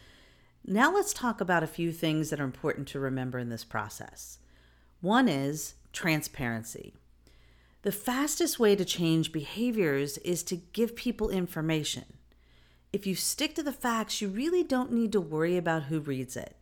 Now, 0.66 0.94
let's 0.94 1.14
talk 1.14 1.42
about 1.42 1.64
a 1.64 1.68
few 1.68 1.92
things 1.92 2.30
that 2.30 2.40
are 2.40 2.46
important 2.46 2.88
to 2.90 3.00
remember 3.00 3.38
in 3.38 3.50
this 3.50 3.64
process. 3.64 4.40
One 5.02 5.28
is 5.28 5.76
transparency. 5.94 6.94
The 7.84 7.92
fastest 7.92 8.60
way 8.60 8.76
to 8.76 8.84
change 8.84 9.32
behaviors 9.32 10.18
is 10.20 10.42
to 10.44 10.56
give 10.56 10.96
people 10.96 11.30
information. 11.30 12.06
If 12.92 13.06
you 13.06 13.14
stick 13.14 13.54
to 13.56 13.64
the 13.64 13.72
facts, 13.72 14.22
you 14.22 14.28
really 14.30 14.64
don't 14.64 14.92
need 14.92 15.12
to 15.12 15.22
worry 15.22 15.56
about 15.56 15.84
who 15.84 16.00
reads 16.00 16.36
it. 16.36 16.56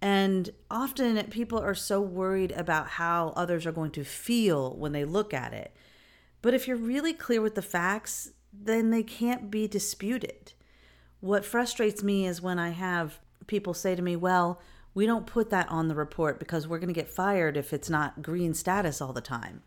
And 0.00 0.50
often 0.70 1.20
people 1.30 1.58
are 1.58 1.74
so 1.74 2.00
worried 2.00 2.52
about 2.52 2.86
how 2.86 3.32
others 3.34 3.66
are 3.66 3.72
going 3.72 3.90
to 3.92 4.04
feel 4.04 4.76
when 4.76 4.92
they 4.92 5.04
look 5.04 5.34
at 5.34 5.52
it. 5.52 5.74
But 6.42 6.54
if 6.54 6.68
you're 6.68 6.76
really 6.76 7.14
clear 7.14 7.40
with 7.40 7.54
the 7.54 7.62
facts, 7.62 8.30
then 8.62 8.90
they 8.90 9.02
can't 9.02 9.50
be 9.50 9.66
disputed. 9.66 10.52
What 11.20 11.44
frustrates 11.44 12.02
me 12.02 12.26
is 12.26 12.42
when 12.42 12.58
I 12.58 12.70
have 12.70 13.18
people 13.46 13.74
say 13.74 13.94
to 13.94 14.02
me, 14.02 14.16
well, 14.16 14.60
we 14.94 15.06
don't 15.06 15.26
put 15.26 15.50
that 15.50 15.68
on 15.68 15.88
the 15.88 15.94
report 15.94 16.38
because 16.38 16.68
we're 16.68 16.78
going 16.78 16.92
to 16.92 16.94
get 16.94 17.08
fired 17.08 17.56
if 17.56 17.72
it's 17.72 17.90
not 17.90 18.22
green 18.22 18.54
status 18.54 19.00
all 19.00 19.12
the 19.12 19.20
time. 19.20 19.62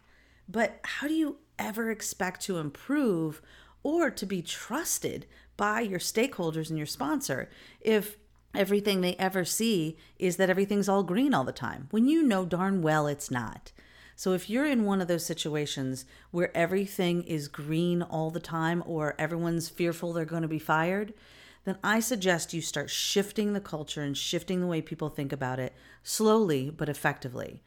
But 0.48 0.80
how 0.84 1.08
do 1.08 1.14
you 1.14 1.38
ever 1.60 1.92
expect 1.92 2.42
to 2.44 2.58
improve 2.58 3.42
or 3.84 4.10
to 4.10 4.26
be 4.26 4.42
trusted 4.42 5.26
by 5.58 5.82
your 5.82 6.00
stakeholders 6.00 6.70
and 6.70 6.78
your 6.78 6.88
sponsor 6.88 7.50
if 7.82 8.18
everything 8.54 9.02
they 9.02 9.16
ever 9.16 9.44
see 9.44 9.98
is 10.18 10.38
that 10.38 10.50
everything's 10.50 10.90
all 10.90 11.04
green 11.04 11.34
all 11.34 11.44
the 11.44 11.52
time 11.52 11.88
when 11.92 12.08
you 12.08 12.24
know 12.24 12.46
darn 12.46 12.82
well 12.82 13.08
it's 13.08 13.30
not? 13.30 13.72
So 14.18 14.34
if 14.34 14.50
you're 14.50 14.66
in 14.66 14.84
one 14.84 15.00
of 15.00 15.08
those 15.08 15.24
situations 15.24 16.04
where 16.32 16.56
everything 16.58 17.22
is 17.22 17.48
green 17.48 18.02
all 18.02 18.32
the 18.32 18.40
time 18.40 18.82
or 18.88 19.14
everyone's 19.20 19.70
fearful 19.70 20.12
they're 20.12 20.26
going 20.26 20.42
to 20.42 20.48
be 20.48 20.58
fired, 20.58 21.14
then 21.66 21.78
I 21.84 22.00
suggest 22.00 22.52
you 22.52 22.62
start 22.62 22.90
shifting 22.90 23.54
the 23.54 23.62
culture 23.62 24.02
and 24.02 24.18
shifting 24.18 24.60
the 24.60 24.66
way 24.66 24.82
people 24.82 25.10
think 25.10 25.32
about 25.32 25.60
it 25.60 25.76
slowly 26.02 26.72
but 26.72 26.90
effectively. 26.90 27.62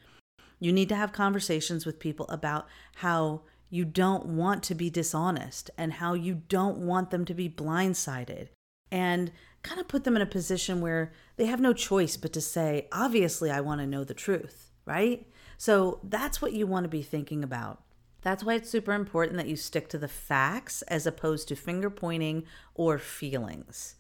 You 0.59 0.73
need 0.73 0.89
to 0.89 0.97
have 0.97 1.13
conversations 1.13 1.87
with 1.87 2.01
people 2.01 2.27
about 2.29 2.67
how 2.97 3.43
you 3.71 3.85
don't 3.85 4.27
want 4.27 4.65
to 4.65 4.75
be 4.75 4.91
dishonest 4.91 5.71
and 5.79 5.93
how 5.95 6.15
you 6.15 6.43
don't 6.49 6.79
want 6.79 7.11
them 7.11 7.25
to 7.27 7.35
be 7.35 7.49
blindsided 7.49 8.49
and 8.91 9.31
kind 9.63 9.81
of 9.81 9.87
put 9.87 10.03
them 10.03 10.17
in 10.17 10.23
a 10.23 10.27
position 10.27 10.81
where 10.81 11.13
they 11.37 11.47
have 11.47 11.61
no 11.61 11.73
choice 11.73 12.17
but 12.17 12.33
to 12.33 12.41
say, 12.41 12.89
obviously, 12.91 13.53
I 13.53 13.61
want 13.61 13.81
to 13.81 13.87
know 13.87 14.03
the 14.03 14.15
truth, 14.15 14.73
right? 14.85 15.30
So 15.61 16.01
that's 16.03 16.41
what 16.41 16.55
you 16.55 16.67
want 16.67 16.85
to 16.85 16.89
be 16.89 17.03
thinking 17.03 17.45
about. 17.45 17.83
That's 18.23 18.43
why 18.43 18.55
it's 18.55 18.71
super 18.71 18.95
important 18.95 19.37
that 19.37 19.47
you 19.47 19.57
stick 19.57 19.91
to 19.91 19.99
the 19.99 20.09
facts 20.09 20.81
as 20.89 21.07
opposed 21.07 21.49
to 21.49 21.55
finger 21.55 21.91
pointing 21.91 22.45
or 22.75 22.97
feelings. 22.97 23.97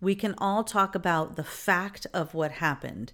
We 0.00 0.16
can 0.16 0.34
all 0.38 0.64
talk 0.64 0.96
about 0.96 1.36
the 1.36 1.44
fact 1.44 2.08
of 2.12 2.34
what 2.34 2.50
happened. 2.50 3.12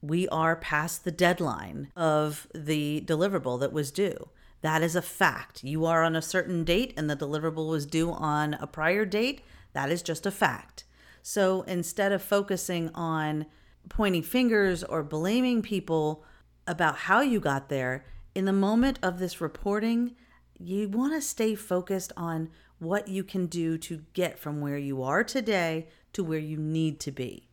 We 0.00 0.26
are 0.28 0.56
past 0.56 1.04
the 1.04 1.10
deadline 1.10 1.92
of 1.94 2.46
the 2.54 3.02
deliverable 3.02 3.60
that 3.60 3.70
was 3.70 3.90
due. 3.90 4.30
That 4.62 4.80
is 4.80 4.96
a 4.96 5.02
fact. 5.02 5.62
You 5.62 5.84
are 5.84 6.02
on 6.02 6.16
a 6.16 6.22
certain 6.22 6.64
date 6.64 6.94
and 6.96 7.10
the 7.10 7.16
deliverable 7.16 7.68
was 7.68 7.84
due 7.84 8.12
on 8.12 8.54
a 8.54 8.66
prior 8.66 9.04
date. 9.04 9.42
That 9.74 9.90
is 9.90 10.00
just 10.00 10.24
a 10.24 10.30
fact. 10.30 10.84
So 11.22 11.60
instead 11.64 12.12
of 12.12 12.22
focusing 12.22 12.88
on 12.94 13.44
pointing 13.90 14.22
fingers 14.22 14.82
or 14.82 15.02
blaming 15.02 15.60
people 15.60 16.24
about 16.66 16.96
how 16.96 17.20
you 17.20 17.40
got 17.40 17.68
there, 17.68 18.04
in 18.34 18.44
the 18.44 18.52
moment 18.52 18.98
of 19.02 19.18
this 19.18 19.40
reporting, 19.40 20.14
you 20.58 20.88
want 20.88 21.12
to 21.12 21.20
stay 21.20 21.54
focused 21.54 22.12
on 22.16 22.48
what 22.78 23.08
you 23.08 23.22
can 23.22 23.46
do 23.46 23.78
to 23.78 24.02
get 24.12 24.38
from 24.38 24.60
where 24.60 24.78
you 24.78 25.02
are 25.02 25.22
today 25.22 25.88
to 26.12 26.24
where 26.24 26.38
you 26.38 26.56
need 26.56 27.00
to 27.00 27.10
be. 27.10 27.48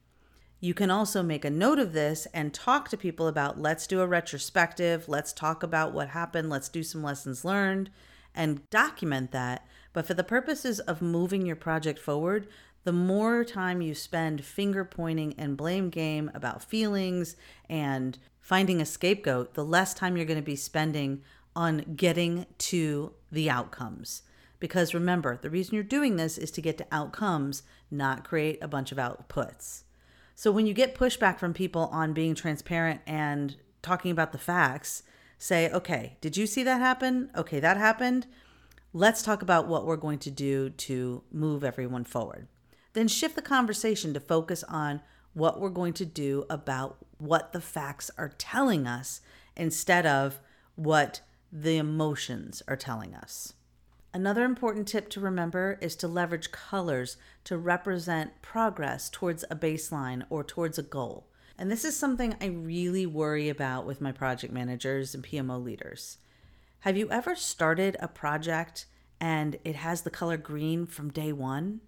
You 0.59 0.73
can 0.73 0.91
also 0.91 1.23
make 1.23 1.45
a 1.45 1.49
note 1.49 1.79
of 1.79 1.93
this 1.93 2.27
and 2.33 2.53
talk 2.53 2.89
to 2.89 2.97
people 2.97 3.27
about 3.27 3.59
let's 3.59 3.87
do 3.87 4.01
a 4.01 4.07
retrospective, 4.07 5.07
let's 5.07 5.31
talk 5.31 5.63
about 5.63 5.93
what 5.93 6.09
happened, 6.09 6.49
let's 6.49 6.67
do 6.67 6.83
some 6.83 7.01
lessons 7.01 7.45
learned, 7.45 7.89
and 8.35 8.69
document 8.69 9.31
that. 9.31 9.65
But 9.93 10.05
for 10.05 10.13
the 10.13 10.23
purposes 10.23 10.79
of 10.81 11.01
moving 11.01 11.45
your 11.45 11.55
project 11.55 11.99
forward, 11.99 12.47
the 12.83 12.93
more 12.93 13.43
time 13.43 13.81
you 13.81 13.93
spend 13.93 14.43
finger 14.43 14.85
pointing 14.85 15.33
and 15.37 15.57
blame 15.57 15.89
game 15.89 16.31
about 16.33 16.63
feelings 16.63 17.35
and 17.69 18.17
finding 18.39 18.81
a 18.81 18.85
scapegoat, 18.85 19.53
the 19.53 19.65
less 19.65 19.93
time 19.93 20.15
you're 20.15 20.25
going 20.25 20.39
to 20.39 20.43
be 20.43 20.55
spending 20.55 21.21
on 21.55 21.95
getting 21.95 22.45
to 22.57 23.13
the 23.31 23.49
outcomes. 23.49 24.23
Because 24.59 24.93
remember, 24.93 25.37
the 25.37 25.49
reason 25.49 25.75
you're 25.75 25.83
doing 25.83 26.15
this 26.15 26.37
is 26.37 26.51
to 26.51 26.61
get 26.61 26.77
to 26.77 26.87
outcomes, 26.91 27.63
not 27.91 28.23
create 28.23 28.59
a 28.61 28.67
bunch 28.67 28.91
of 28.91 28.97
outputs. 28.97 29.83
So 30.35 30.51
when 30.51 30.65
you 30.65 30.73
get 30.73 30.95
pushback 30.95 31.37
from 31.37 31.53
people 31.53 31.89
on 31.91 32.13
being 32.13 32.33
transparent 32.33 33.01
and 33.05 33.57
talking 33.81 34.11
about 34.11 34.31
the 34.31 34.37
facts, 34.37 35.03
say, 35.37 35.69
okay, 35.69 36.17
did 36.21 36.37
you 36.37 36.47
see 36.47 36.63
that 36.63 36.79
happen? 36.79 37.29
Okay, 37.35 37.59
that 37.59 37.77
happened. 37.77 38.25
Let's 38.93 39.21
talk 39.21 39.41
about 39.41 39.67
what 39.67 39.85
we're 39.85 39.97
going 39.97 40.19
to 40.19 40.31
do 40.31 40.69
to 40.69 41.23
move 41.31 41.63
everyone 41.63 42.03
forward. 42.03 42.47
Then 42.99 43.07
shift 43.07 43.37
the 43.37 43.41
conversation 43.41 44.13
to 44.13 44.19
focus 44.19 44.61
on 44.65 44.99
what 45.31 45.61
we're 45.61 45.69
going 45.69 45.93
to 45.93 46.05
do 46.05 46.43
about 46.49 46.97
what 47.17 47.53
the 47.53 47.61
facts 47.61 48.11
are 48.17 48.33
telling 48.37 48.87
us 48.87 49.21
instead 49.55 50.05
of 50.05 50.41
what 50.75 51.21
the 51.49 51.77
emotions 51.77 52.61
are 52.67 52.75
telling 52.75 53.15
us. 53.15 53.53
Another 54.13 54.43
important 54.43 54.85
tip 54.85 55.07
to 55.11 55.21
remember 55.21 55.77
is 55.79 55.95
to 55.95 56.09
leverage 56.09 56.51
colors 56.51 57.15
to 57.45 57.57
represent 57.57 58.41
progress 58.41 59.09
towards 59.09 59.45
a 59.49 59.55
baseline 59.55 60.25
or 60.29 60.43
towards 60.43 60.77
a 60.77 60.83
goal. 60.83 61.25
And 61.57 61.71
this 61.71 61.85
is 61.85 61.95
something 61.95 62.35
I 62.41 62.47
really 62.47 63.05
worry 63.05 63.47
about 63.47 63.85
with 63.85 64.01
my 64.01 64.11
project 64.11 64.51
managers 64.51 65.15
and 65.15 65.23
PMO 65.23 65.63
leaders. 65.63 66.17
Have 66.81 66.97
you 66.97 67.09
ever 67.09 67.33
started 67.33 67.95
a 68.01 68.09
project 68.09 68.87
and 69.21 69.55
it 69.63 69.77
has 69.77 70.01
the 70.01 70.09
color 70.09 70.35
green 70.35 70.85
from 70.85 71.11
day 71.11 71.31
one? 71.31 71.79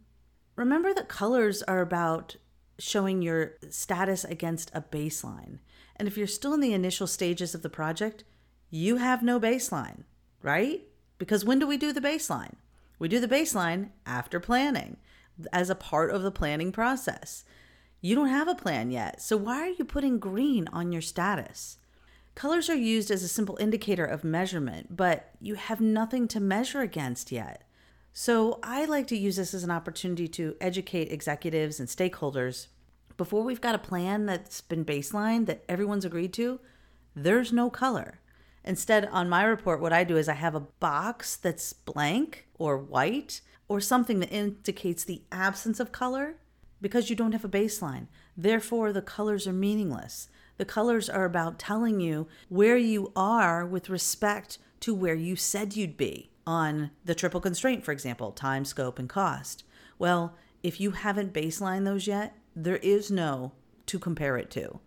Remember 0.61 0.93
that 0.93 1.07
colors 1.07 1.63
are 1.63 1.81
about 1.81 2.35
showing 2.77 3.23
your 3.23 3.53
status 3.71 4.23
against 4.23 4.69
a 4.75 4.81
baseline. 4.83 5.57
And 5.95 6.07
if 6.07 6.15
you're 6.15 6.27
still 6.27 6.53
in 6.53 6.59
the 6.59 6.73
initial 6.73 7.07
stages 7.07 7.55
of 7.55 7.63
the 7.63 7.69
project, 7.69 8.23
you 8.69 8.97
have 8.97 9.23
no 9.23 9.39
baseline, 9.39 10.03
right? 10.43 10.83
Because 11.17 11.43
when 11.43 11.57
do 11.57 11.65
we 11.65 11.77
do 11.77 11.91
the 11.91 11.99
baseline? 11.99 12.53
We 12.99 13.07
do 13.07 13.19
the 13.19 13.27
baseline 13.27 13.89
after 14.05 14.39
planning 14.39 14.97
as 15.51 15.71
a 15.71 15.75
part 15.75 16.11
of 16.11 16.21
the 16.21 16.29
planning 16.29 16.71
process. 16.71 17.43
You 17.99 18.13
don't 18.13 18.29
have 18.29 18.47
a 18.47 18.53
plan 18.53 18.91
yet, 18.91 19.19
so 19.19 19.37
why 19.37 19.61
are 19.61 19.69
you 19.79 19.83
putting 19.83 20.19
green 20.19 20.67
on 20.67 20.91
your 20.91 21.01
status? 21.01 21.79
Colors 22.35 22.69
are 22.69 22.75
used 22.75 23.09
as 23.09 23.23
a 23.23 23.27
simple 23.27 23.57
indicator 23.59 24.05
of 24.05 24.23
measurement, 24.23 24.95
but 24.95 25.31
you 25.41 25.55
have 25.55 25.81
nothing 25.81 26.27
to 26.27 26.39
measure 26.39 26.81
against 26.81 27.31
yet. 27.31 27.63
So 28.13 28.59
I 28.61 28.83
like 28.85 29.07
to 29.07 29.17
use 29.17 29.37
this 29.37 29.53
as 29.53 29.63
an 29.63 29.71
opportunity 29.71 30.27
to 30.29 30.55
educate 30.59 31.11
executives 31.11 31.79
and 31.79 31.87
stakeholders. 31.87 32.67
Before 33.15 33.43
we've 33.43 33.61
got 33.61 33.75
a 33.75 33.79
plan 33.79 34.25
that's 34.25 34.59
been 34.59 34.83
baseline 34.83 35.45
that 35.45 35.63
everyone's 35.69 36.03
agreed 36.03 36.33
to, 36.33 36.59
there's 37.15 37.53
no 37.53 37.69
color. 37.69 38.19
Instead, 38.65 39.05
on 39.05 39.29
my 39.29 39.43
report, 39.43 39.79
what 39.79 39.93
I 39.93 40.03
do 40.03 40.17
is 40.17 40.27
I 40.27 40.33
have 40.33 40.55
a 40.55 40.59
box 40.59 41.37
that's 41.37 41.71
blank 41.71 42.47
or 42.59 42.77
white 42.77 43.41
or 43.69 43.79
something 43.79 44.19
that 44.19 44.31
indicates 44.31 45.05
the 45.05 45.21
absence 45.31 45.79
of 45.79 45.93
color 45.93 46.35
because 46.81 47.09
you 47.09 47.15
don't 47.15 47.31
have 47.31 47.45
a 47.45 47.49
baseline. 47.49 48.07
Therefore, 48.35 48.91
the 48.91 49.01
colors 49.01 49.47
are 49.47 49.53
meaningless. 49.53 50.27
The 50.57 50.65
colors 50.65 51.09
are 51.09 51.25
about 51.25 51.59
telling 51.59 52.01
you 52.01 52.27
where 52.49 52.77
you 52.77 53.13
are 53.15 53.65
with 53.65 53.89
respect 53.89 54.57
to 54.81 54.93
where 54.93 55.15
you 55.15 55.35
said 55.35 55.75
you'd 55.77 55.95
be 55.95 56.30
on 56.45 56.91
the 57.05 57.15
triple 57.15 57.41
constraint, 57.41 57.85
for 57.85 57.91
example, 57.91 58.31
time, 58.31 58.65
scope, 58.65 58.99
and 58.99 59.09
cost. 59.09 59.63
Well, 59.99 60.35
if 60.63 60.79
you 60.79 60.91
haven't 60.91 61.33
baselined 61.33 61.85
those 61.85 62.07
yet, 62.07 62.35
there 62.55 62.77
is 62.77 63.11
no 63.11 63.53
to 63.87 63.99
compare 63.99 64.37
it 64.37 64.49
to. 64.51 64.79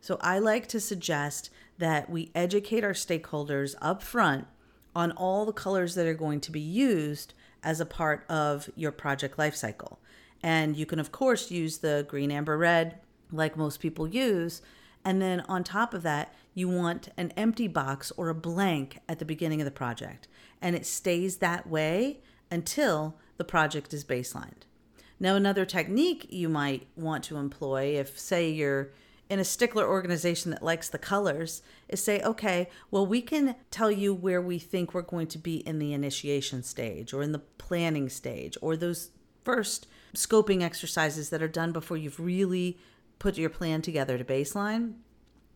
So 0.00 0.18
I 0.20 0.38
like 0.38 0.66
to 0.68 0.80
suggest 0.80 1.50
that 1.78 2.10
we 2.10 2.30
educate 2.34 2.84
our 2.84 2.92
stakeholders 2.92 3.74
up 3.80 4.02
front 4.02 4.46
on 4.94 5.12
all 5.12 5.44
the 5.44 5.52
colors 5.52 5.94
that 5.94 6.06
are 6.06 6.14
going 6.14 6.40
to 6.40 6.52
be 6.52 6.60
used 6.60 7.34
as 7.62 7.80
a 7.80 7.86
part 7.86 8.24
of 8.28 8.68
your 8.76 8.92
project 8.92 9.36
lifecycle. 9.36 9.96
And 10.42 10.76
you 10.76 10.86
can, 10.86 10.98
of 10.98 11.10
course, 11.10 11.50
use 11.50 11.78
the 11.78 12.04
green, 12.06 12.30
amber, 12.30 12.58
red, 12.58 12.98
like 13.32 13.56
most 13.56 13.80
people 13.80 14.06
use. 14.06 14.60
And 15.04 15.20
then 15.20 15.40
on 15.48 15.64
top 15.64 15.94
of 15.94 16.02
that, 16.02 16.34
you 16.54 16.68
want 16.68 17.08
an 17.16 17.32
empty 17.36 17.66
box 17.66 18.12
or 18.16 18.28
a 18.28 18.34
blank 18.34 19.00
at 19.08 19.18
the 19.18 19.24
beginning 19.24 19.60
of 19.60 19.64
the 19.64 19.70
project. 19.70 20.28
And 20.64 20.74
it 20.74 20.86
stays 20.86 21.36
that 21.36 21.68
way 21.68 22.20
until 22.50 23.18
the 23.36 23.44
project 23.44 23.92
is 23.92 24.02
baselined. 24.02 24.62
Now, 25.20 25.36
another 25.36 25.66
technique 25.66 26.26
you 26.30 26.48
might 26.48 26.86
want 26.96 27.22
to 27.24 27.36
employ 27.36 27.98
if, 27.98 28.18
say, 28.18 28.48
you're 28.48 28.90
in 29.28 29.38
a 29.38 29.44
stickler 29.44 29.86
organization 29.86 30.50
that 30.52 30.62
likes 30.62 30.88
the 30.88 30.96
colors 30.96 31.60
is 31.88 32.02
say, 32.02 32.22
okay, 32.22 32.70
well, 32.90 33.06
we 33.06 33.20
can 33.20 33.56
tell 33.70 33.90
you 33.90 34.14
where 34.14 34.40
we 34.40 34.58
think 34.58 34.94
we're 34.94 35.02
going 35.02 35.26
to 35.26 35.38
be 35.38 35.56
in 35.56 35.78
the 35.78 35.92
initiation 35.92 36.62
stage 36.62 37.12
or 37.12 37.22
in 37.22 37.32
the 37.32 37.38
planning 37.38 38.08
stage 38.08 38.56
or 38.62 38.74
those 38.74 39.10
first 39.44 39.86
scoping 40.14 40.62
exercises 40.62 41.28
that 41.28 41.42
are 41.42 41.48
done 41.48 41.72
before 41.72 41.98
you've 41.98 42.20
really 42.20 42.78
put 43.18 43.36
your 43.36 43.50
plan 43.50 43.82
together 43.82 44.16
to 44.16 44.24
baseline. 44.24 44.94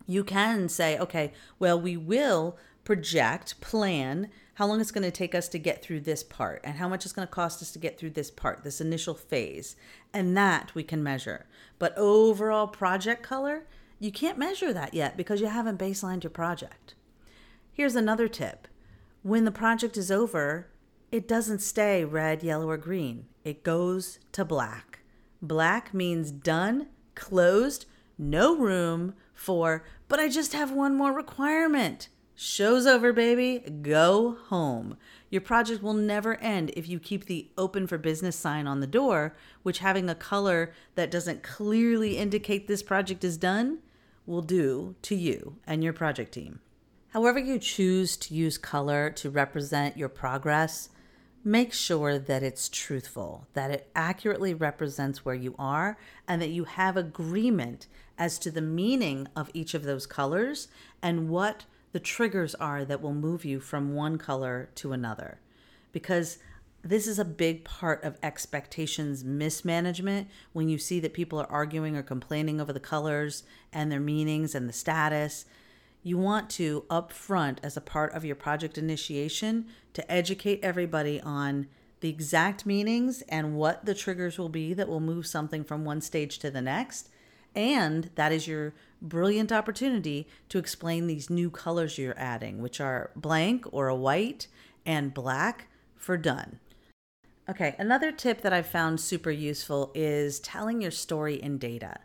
You 0.07 0.23
can 0.23 0.69
say, 0.69 0.99
okay, 0.99 1.33
well, 1.59 1.81
we 1.81 1.97
will 1.97 2.59
project, 2.85 3.61
plan 3.61 4.31
how 4.59 4.67
long 4.67 4.81
it's 4.81 4.91
going 4.91 5.05
to 5.05 5.11
take 5.13 5.37
us 5.37 5.47
to 5.47 5.57
get 5.57 5.81
through 5.81 6.01
this 6.01 6.25
part 6.25 6.61
and 6.65 6.79
how 6.79 6.89
much 6.89 7.05
it's 7.05 7.15
going 7.15 7.27
to 7.27 7.33
cost 7.33 7.63
us 7.63 7.71
to 7.71 7.79
get 7.79 7.97
through 7.97 8.11
this 8.11 8.29
part, 8.29 8.65
this 8.65 8.81
initial 8.81 9.15
phase. 9.15 9.77
And 10.13 10.37
that 10.37 10.75
we 10.75 10.83
can 10.83 11.01
measure. 11.01 11.47
But 11.79 11.97
overall 11.97 12.67
project 12.67 13.23
color, 13.23 13.69
you 14.01 14.11
can't 14.11 14.37
measure 14.37 14.73
that 14.73 14.95
yet 14.95 15.17
because 15.17 15.41
you 15.41 15.47
haven't 15.47 15.79
baselined 15.79 16.25
your 16.25 16.33
project. 16.33 16.97
Here's 17.73 17.95
another 17.95 18.27
tip 18.27 18.67
when 19.23 19.45
the 19.45 19.53
project 19.53 19.97
is 19.97 20.11
over, 20.11 20.67
it 21.13 21.29
doesn't 21.29 21.61
stay 21.61 22.05
red, 22.05 22.43
yellow, 22.43 22.69
or 22.69 22.77
green, 22.77 23.27
it 23.45 23.63
goes 23.63 24.19
to 24.33 24.45
black. 24.45 24.99
Black 25.41 25.95
means 25.95 26.33
done, 26.33 26.89
closed, 27.15 27.87
no 28.19 28.57
room 28.57 29.15
for, 29.35 29.85
but 30.09 30.19
I 30.19 30.29
just 30.29 30.53
have 30.53 30.73
one 30.73 30.97
more 30.97 31.13
requirement. 31.13 32.09
Show's 32.41 32.87
over, 32.87 33.13
baby. 33.13 33.59
Go 33.59 34.37
home. 34.47 34.97
Your 35.29 35.41
project 35.41 35.83
will 35.83 35.93
never 35.93 36.37
end 36.37 36.71
if 36.77 36.89
you 36.89 37.01
keep 37.01 37.25
the 37.25 37.49
open 37.59 37.89
for 37.89 37.99
business 37.99 38.37
sign 38.37 38.69
on 38.69 38.79
the 38.79 38.87
door, 38.87 39.35
which 39.65 39.81
having 39.81 40.09
a 40.09 40.15
color 40.15 40.73
that 40.95 41.11
doesn't 41.11 41.43
clearly 41.43 42.17
indicate 42.17 42.69
this 42.69 42.81
project 42.81 43.25
is 43.25 43.37
done 43.37 43.81
will 44.25 44.43
do 44.43 44.95
to 45.03 45.17
you 45.17 45.57
and 45.67 45.83
your 45.83 45.93
project 45.93 46.31
team. 46.31 46.61
However, 47.09 47.41
you 47.41 47.59
choose 47.59 48.17
to 48.19 48.35
use 48.35 48.57
color 48.57 49.11
to 49.17 49.31
represent 49.31 49.97
your 49.97 50.09
progress, 50.09 50.91
make 51.43 51.73
sure 51.73 52.21
that 52.21 52.45
it's 52.45 52.69
truthful, 52.69 53.49
that 53.55 53.73
it 53.73 53.91
accurately 53.97 54.55
represents 54.55 55.25
where 55.25 55.35
you 55.35 55.57
are, 55.59 55.99
and 56.29 56.41
that 56.41 56.51
you 56.51 56.63
have 56.63 56.97
agreement 56.97 57.89
as 58.17 58.39
to 58.39 58.53
the 58.53 58.63
meaning 58.63 59.27
of 59.35 59.51
each 59.55 59.75
of 59.75 59.83
those 59.83 60.07
colors 60.07 60.69
and 61.03 61.29
what 61.29 61.65
the 61.93 62.01
triggers 62.01 62.55
are 62.57 62.85
that 62.85 63.01
will 63.01 63.15
move 63.15 63.45
you 63.45 63.61
from 63.61 63.95
one 63.95 64.19
color 64.19 64.69
to 64.77 64.93
another. 64.93 65.41
Because 65.93 66.39
this 66.83 67.07
is 67.07 67.19
a 67.19 67.25
big 67.25 67.65
part 67.65 68.05
of 68.05 68.19
expectations 68.23 69.25
mismanagement 69.25 70.29
when 70.53 70.69
you 70.69 70.79
see 70.79 71.01
that 71.01 71.13
people 71.13 71.41
are 71.41 71.51
arguing 71.51 71.97
or 71.97 72.03
complaining 72.03 72.61
over 72.61 72.73
the 72.73 72.81
colors 72.81 73.43
and 73.73 73.91
their 73.91 74.01
meanings 74.01 74.55
and 74.55 74.69
the 74.69 74.73
status. 74.73 75.45
You 76.03 76.19
want 76.19 76.49
to, 76.51 76.85
up 76.89 77.13
front, 77.13 77.61
as 77.63 77.77
a 77.77 77.81
part 77.81 78.15
of 78.15 78.25
your 78.25 78.37
project 78.37 78.79
initiation, 78.79 79.67
to 79.95 80.11
educate 80.11 80.61
everybody 80.63 81.21
on 81.21 81.67
the 82.01 82.09
exact 82.09 82.65
meanings 82.65 83.23
and 83.23 83.57
what 83.57 83.85
the 83.85 83.95
triggers 83.95 84.39
will 84.39 84.49
be 84.49 84.73
that 84.75 84.89
will 84.89 85.01
move 85.01 85.27
something 85.27 85.65
from 85.65 85.85
one 85.85 86.01
stage 86.01 86.39
to 86.39 86.51
the 86.51 86.63
next. 86.63 87.09
And 87.55 88.11
that 88.15 88.33
is 88.33 88.47
your 88.47 88.75
brilliant 89.01 89.53
opportunity 89.53 90.29
to 90.49 90.59
explain 90.59 91.07
these 91.07 91.31
new 91.31 91.51
colors 91.51 91.99
you're 91.99 92.19
adding, 92.19 92.61
which 92.61 92.81
are 92.81 93.11
blank 93.17 93.65
or 93.73 93.89
a 93.89 93.95
white 93.95 94.49
and 94.85 95.15
black 95.15 95.69
for 95.97 96.17
done. 96.17 96.61
Okay, 97.49 97.75
another 97.79 98.13
tip 98.13 98.43
that 98.43 98.53
I've 98.53 98.67
found 98.67 99.01
super 99.01 99.31
useful 99.31 99.91
is 99.95 100.39
telling 100.41 100.83
your 100.83 100.91
story 100.91 101.41
in 101.43 101.59
data. 101.59 102.01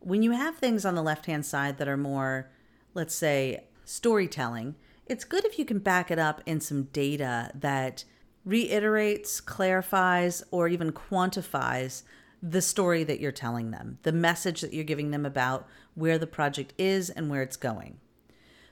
When 0.00 0.22
you 0.22 0.30
have 0.30 0.56
things 0.56 0.84
on 0.84 0.94
the 0.94 1.02
left 1.02 1.26
hand 1.26 1.44
side 1.44 1.78
that 1.78 1.88
are 1.88 1.96
more, 1.96 2.50
let's 2.94 3.14
say, 3.14 3.64
storytelling, 3.84 4.76
it's 5.06 5.24
good 5.24 5.44
if 5.44 5.58
you 5.58 5.64
can 5.64 5.80
back 5.80 6.10
it 6.10 6.18
up 6.18 6.42
in 6.46 6.60
some 6.60 6.84
data 6.84 7.50
that 7.54 8.04
reiterates, 8.44 9.40
clarifies, 9.40 10.44
or 10.50 10.68
even 10.68 10.92
quantifies 10.92 12.02
the 12.42 12.62
story 12.62 13.04
that 13.04 13.20
you're 13.20 13.32
telling 13.32 13.70
them, 13.70 13.98
the 14.02 14.12
message 14.12 14.60
that 14.60 14.72
you're 14.72 14.84
giving 14.84 15.10
them 15.10 15.26
about 15.26 15.66
where 15.94 16.18
the 16.18 16.26
project 16.26 16.72
is 16.78 17.10
and 17.10 17.28
where 17.28 17.42
it's 17.42 17.56
going. 17.56 17.98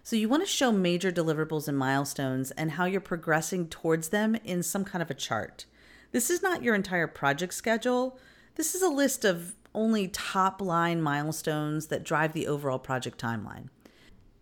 So, 0.02 0.14
you 0.14 0.28
want 0.28 0.44
to 0.44 0.48
show 0.48 0.70
major 0.70 1.10
deliverables 1.10 1.66
and 1.66 1.76
milestones 1.76 2.52
and 2.52 2.72
how 2.72 2.84
you're 2.84 3.00
progressing 3.00 3.66
towards 3.66 4.10
them 4.10 4.36
in 4.44 4.62
some 4.62 4.84
kind 4.84 5.02
of 5.02 5.10
a 5.10 5.14
chart. 5.14 5.66
This 6.12 6.30
is 6.30 6.42
not 6.42 6.62
your 6.62 6.76
entire 6.76 7.08
project 7.08 7.54
schedule. 7.54 8.18
This 8.54 8.76
is 8.76 8.82
a 8.82 8.88
list 8.88 9.24
of 9.24 9.54
only 9.74 10.08
top 10.08 10.62
line 10.62 11.02
milestones 11.02 11.88
that 11.88 12.04
drive 12.04 12.32
the 12.32 12.46
overall 12.46 12.78
project 12.78 13.20
timeline. 13.20 13.68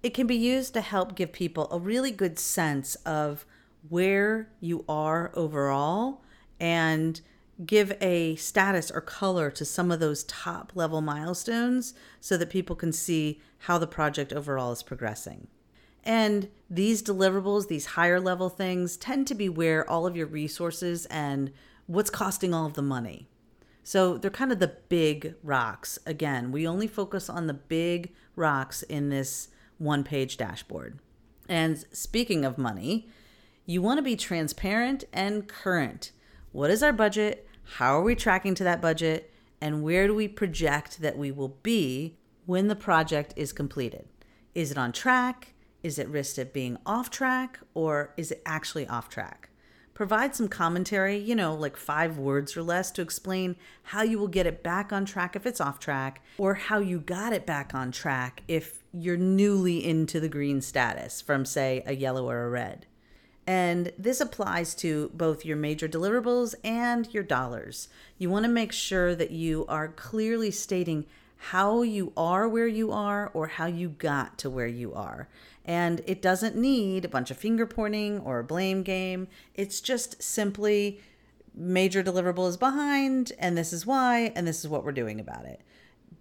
It 0.02 0.12
can 0.12 0.26
be 0.26 0.36
used 0.36 0.74
to 0.74 0.82
help 0.82 1.16
give 1.16 1.32
people 1.32 1.66
a 1.70 1.78
really 1.78 2.10
good 2.10 2.38
sense 2.38 2.94
of 3.06 3.46
where 3.88 4.50
you 4.60 4.84
are 4.86 5.32
overall 5.34 6.22
and 6.60 7.20
give 7.64 7.96
a 8.00 8.36
status 8.36 8.90
or 8.90 9.00
color 9.00 9.50
to 9.50 9.64
some 9.64 9.90
of 9.90 10.00
those 10.00 10.24
top 10.24 10.72
level 10.74 11.00
milestones 11.00 11.94
so 12.20 12.36
that 12.36 12.50
people 12.50 12.74
can 12.74 12.92
see 12.92 13.40
how 13.58 13.78
the 13.78 13.86
project 13.86 14.32
overall 14.32 14.72
is 14.72 14.82
progressing. 14.82 15.46
And 16.02 16.48
these 16.68 17.02
deliverables, 17.02 17.68
these 17.68 17.86
higher 17.86 18.20
level 18.20 18.48
things, 18.48 18.96
tend 18.96 19.26
to 19.28 19.34
be 19.34 19.48
where 19.48 19.88
all 19.88 20.06
of 20.06 20.16
your 20.16 20.26
resources 20.26 21.06
and 21.06 21.52
what's 21.86 22.10
costing 22.10 22.52
all 22.52 22.66
of 22.66 22.74
the 22.74 22.82
money. 22.82 23.28
So 23.82 24.18
they're 24.18 24.30
kind 24.30 24.52
of 24.52 24.58
the 24.58 24.76
big 24.88 25.34
rocks. 25.42 25.98
Again, 26.06 26.52
we 26.52 26.66
only 26.66 26.86
focus 26.86 27.28
on 27.28 27.46
the 27.46 27.54
big 27.54 28.12
rocks 28.36 28.82
in 28.82 29.10
this 29.10 29.48
one 29.78 30.04
page 30.04 30.36
dashboard. 30.36 30.98
And 31.48 31.84
speaking 31.92 32.44
of 32.44 32.58
money, 32.58 33.08
you 33.66 33.82
want 33.82 33.98
to 33.98 34.02
be 34.02 34.16
transparent 34.16 35.04
and 35.12 35.46
current. 35.46 36.12
What 36.54 36.70
is 36.70 36.84
our 36.84 36.92
budget? 36.92 37.48
How 37.78 37.98
are 37.98 38.02
we 38.02 38.14
tracking 38.14 38.54
to 38.54 38.62
that 38.62 38.80
budget? 38.80 39.32
And 39.60 39.82
where 39.82 40.06
do 40.06 40.14
we 40.14 40.28
project 40.28 41.00
that 41.00 41.18
we 41.18 41.32
will 41.32 41.58
be 41.64 42.16
when 42.46 42.68
the 42.68 42.76
project 42.76 43.34
is 43.34 43.52
completed? 43.52 44.06
Is 44.54 44.70
it 44.70 44.78
on 44.78 44.92
track? 44.92 45.54
Is 45.82 45.98
it 45.98 46.06
risked 46.08 46.38
of 46.38 46.52
being 46.52 46.78
off 46.86 47.10
track? 47.10 47.58
Or 47.74 48.14
is 48.16 48.30
it 48.30 48.40
actually 48.46 48.86
off 48.86 49.08
track? 49.08 49.48
Provide 49.94 50.36
some 50.36 50.46
commentary, 50.46 51.18
you 51.18 51.34
know, 51.34 51.56
like 51.56 51.76
five 51.76 52.18
words 52.18 52.56
or 52.56 52.62
less 52.62 52.92
to 52.92 53.02
explain 53.02 53.56
how 53.82 54.02
you 54.02 54.16
will 54.16 54.28
get 54.28 54.46
it 54.46 54.62
back 54.62 54.92
on 54.92 55.04
track 55.04 55.34
if 55.34 55.46
it's 55.46 55.60
off 55.60 55.80
track, 55.80 56.22
or 56.38 56.54
how 56.54 56.78
you 56.78 57.00
got 57.00 57.32
it 57.32 57.44
back 57.44 57.74
on 57.74 57.90
track 57.90 58.44
if 58.46 58.84
you're 58.92 59.16
newly 59.16 59.84
into 59.84 60.20
the 60.20 60.28
green 60.28 60.60
status 60.60 61.20
from, 61.20 61.44
say, 61.44 61.82
a 61.84 61.96
yellow 61.96 62.30
or 62.30 62.44
a 62.44 62.48
red. 62.48 62.86
And 63.46 63.92
this 63.98 64.20
applies 64.20 64.74
to 64.76 65.10
both 65.12 65.44
your 65.44 65.56
major 65.56 65.86
deliverables 65.86 66.54
and 66.64 67.12
your 67.12 67.22
dollars. 67.22 67.88
You 68.16 68.30
want 68.30 68.44
to 68.44 68.50
make 68.50 68.72
sure 68.72 69.14
that 69.14 69.30
you 69.30 69.66
are 69.68 69.88
clearly 69.88 70.50
stating 70.50 71.04
how 71.36 71.82
you 71.82 72.12
are 72.16 72.48
where 72.48 72.66
you 72.66 72.90
are 72.90 73.30
or 73.34 73.48
how 73.48 73.66
you 73.66 73.90
got 73.90 74.38
to 74.38 74.48
where 74.48 74.66
you 74.66 74.94
are. 74.94 75.28
And 75.64 76.00
it 76.06 76.22
doesn't 76.22 76.56
need 76.56 77.04
a 77.04 77.08
bunch 77.08 77.30
of 77.30 77.36
finger 77.36 77.66
pointing 77.66 78.20
or 78.20 78.38
a 78.38 78.44
blame 78.44 78.82
game. 78.82 79.28
It's 79.54 79.80
just 79.80 80.22
simply 80.22 81.00
major 81.54 82.02
deliverable 82.02 82.48
is 82.48 82.56
behind, 82.56 83.32
and 83.38 83.56
this 83.56 83.72
is 83.72 83.86
why, 83.86 84.32
and 84.34 84.46
this 84.46 84.60
is 84.60 84.68
what 84.68 84.84
we're 84.84 84.92
doing 84.92 85.20
about 85.20 85.44
it. 85.44 85.60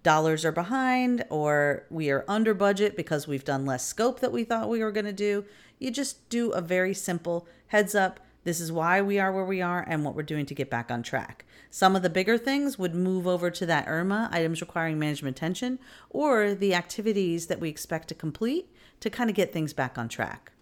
Dollars 0.04 0.44
are 0.44 0.52
behind, 0.52 1.24
or 1.30 1.84
we 1.90 2.10
are 2.10 2.24
under 2.28 2.54
budget 2.54 2.96
because 2.96 3.26
we've 3.26 3.44
done 3.44 3.66
less 3.66 3.84
scope 3.84 4.20
that 4.20 4.30
we 4.30 4.44
thought 4.44 4.68
we 4.68 4.84
were 4.84 4.92
going 4.92 5.06
to 5.06 5.12
do 5.12 5.44
you 5.78 5.90
just 5.90 6.28
do 6.28 6.50
a 6.50 6.60
very 6.60 6.94
simple 6.94 7.46
heads 7.68 7.94
up. 7.94 8.20
This 8.44 8.60
is 8.60 8.70
why 8.70 9.00
we 9.00 9.18
are 9.18 9.32
where 9.32 9.44
we 9.44 9.62
are 9.62 9.84
and 9.86 10.04
what 10.04 10.14
we're 10.14 10.22
doing 10.22 10.46
to 10.46 10.54
get 10.54 10.70
back 10.70 10.90
on 10.90 11.02
track. 11.02 11.44
Some 11.70 11.96
of 11.96 12.02
the 12.02 12.10
bigger 12.10 12.38
things 12.38 12.78
would 12.78 12.94
move 12.94 13.26
over 13.26 13.50
to 13.50 13.66
that 13.66 13.86
IRMA, 13.86 14.28
items 14.32 14.60
requiring 14.60 14.98
management 14.98 15.36
attention, 15.36 15.78
or 16.10 16.54
the 16.54 16.74
activities 16.74 17.46
that 17.46 17.60
we 17.60 17.68
expect 17.68 18.08
to 18.08 18.14
complete 18.14 18.70
to 19.00 19.10
kind 19.10 19.30
of 19.30 19.36
get 19.36 19.52
things 19.52 19.72
back 19.72 19.98
on 19.98 20.08
track. 20.08 20.52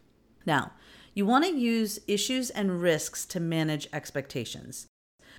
Now, 0.46 0.72
you 1.14 1.26
want 1.26 1.44
to 1.44 1.52
use 1.52 2.00
issues 2.06 2.50
and 2.50 2.80
risks 2.80 3.26
to 3.26 3.40
manage 3.40 3.88
expectations. 3.92 4.88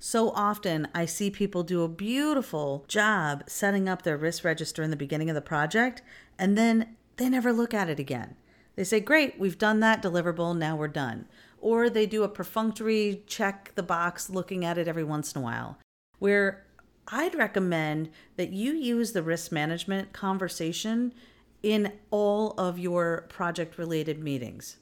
So 0.06 0.32
often, 0.32 0.86
I 0.94 1.06
see 1.06 1.30
people 1.30 1.62
do 1.62 1.82
a 1.82 1.88
beautiful 1.88 2.84
job 2.88 3.44
setting 3.46 3.88
up 3.88 4.02
their 4.02 4.18
risk 4.18 4.44
register 4.44 4.82
in 4.82 4.90
the 4.90 4.98
beginning 4.98 5.30
of 5.30 5.34
the 5.34 5.40
project, 5.40 6.02
and 6.38 6.58
then 6.58 6.96
they 7.16 7.30
never 7.30 7.54
look 7.54 7.72
at 7.72 7.88
it 7.88 7.98
again. 7.98 8.36
They 8.76 8.84
say, 8.84 9.00
Great, 9.00 9.40
we've 9.40 9.56
done 9.56 9.80
that 9.80 10.02
deliverable, 10.02 10.54
now 10.54 10.76
we're 10.76 10.88
done. 10.88 11.26
Or 11.58 11.88
they 11.88 12.04
do 12.04 12.22
a 12.22 12.28
perfunctory 12.28 13.22
check 13.26 13.72
the 13.76 13.82
box 13.82 14.28
looking 14.28 14.62
at 14.62 14.76
it 14.76 14.88
every 14.88 15.04
once 15.04 15.34
in 15.34 15.40
a 15.40 15.42
while, 15.42 15.78
where 16.18 16.66
I'd 17.08 17.34
recommend 17.34 18.10
that 18.36 18.52
you 18.52 18.74
use 18.74 19.12
the 19.12 19.22
risk 19.22 19.52
management 19.52 20.12
conversation 20.12 21.14
in 21.62 21.94
all 22.10 22.50
of 22.58 22.78
your 22.78 23.24
project 23.30 23.78
related 23.78 24.22
meetings. 24.22 24.76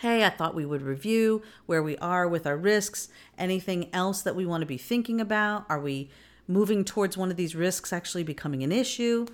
Hey, 0.00 0.24
I 0.24 0.30
thought 0.30 0.54
we 0.54 0.64
would 0.64 0.82
review 0.82 1.42
where 1.66 1.82
we 1.82 1.96
are 1.96 2.28
with 2.28 2.46
our 2.46 2.56
risks, 2.56 3.08
anything 3.36 3.92
else 3.92 4.22
that 4.22 4.36
we 4.36 4.46
want 4.46 4.60
to 4.60 4.66
be 4.66 4.78
thinking 4.78 5.20
about. 5.20 5.66
Are 5.68 5.80
we 5.80 6.08
moving 6.46 6.84
towards 6.84 7.16
one 7.16 7.32
of 7.32 7.36
these 7.36 7.56
risks 7.56 7.92
actually 7.92 8.22
becoming 8.22 8.62
an 8.62 8.70
issue? 8.70 9.26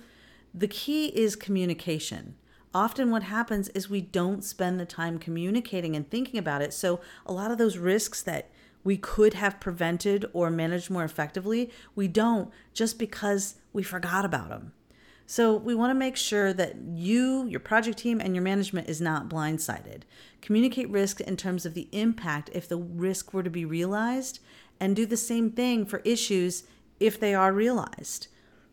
The 0.55 0.67
key 0.67 1.09
is 1.09 1.35
communication. 1.35 2.33
Often, 2.73 3.11
what 3.11 3.21
happens 3.21 3.69
is 3.69 3.91
we 3.91 4.01
don't 4.01 4.43
spend 4.43 4.79
the 4.79 4.87
time 4.87 5.19
communicating 5.19 5.95
and 5.95 6.09
thinking 6.09 6.39
about 6.39 6.63
it. 6.63 6.73
So, 6.73 6.99
a 7.27 7.31
lot 7.31 7.51
of 7.51 7.59
those 7.59 7.77
risks 7.77 8.23
that 8.23 8.49
we 8.83 8.97
could 8.97 9.35
have 9.35 9.59
prevented 9.59 10.25
or 10.33 10.49
managed 10.49 10.89
more 10.89 11.03
effectively, 11.03 11.69
we 11.93 12.07
don't 12.07 12.49
just 12.73 12.97
because 12.97 13.53
we 13.71 13.83
forgot 13.83 14.25
about 14.25 14.49
them. 14.49 14.73
So, 15.27 15.55
we 15.55 15.73
want 15.73 15.89
to 15.89 15.95
make 15.95 16.15
sure 16.15 16.53
that 16.53 16.75
you, 16.93 17.47
your 17.47 17.59
project 17.59 17.97
team, 17.97 18.21
and 18.21 18.35
your 18.35 18.43
management 18.43 18.87
is 18.87 19.01
not 19.01 19.27
blindsided. 19.27 20.01
Communicate 20.41 20.89
risk 20.89 21.19
in 21.19 21.35
terms 21.35 21.65
of 21.65 21.73
the 21.73 21.89
impact 21.91 22.51
if 22.53 22.67
the 22.67 22.77
risk 22.77 23.33
were 23.33 23.41
to 23.41 23.49
be 23.49 23.65
realized, 23.65 24.39
and 24.79 24.95
do 24.95 25.05
the 25.05 25.17
same 25.17 25.49
thing 25.49 25.85
for 25.85 26.01
issues 26.05 26.63
if 26.99 27.19
they 27.19 27.33
are 27.33 27.51
realized. 27.51 28.27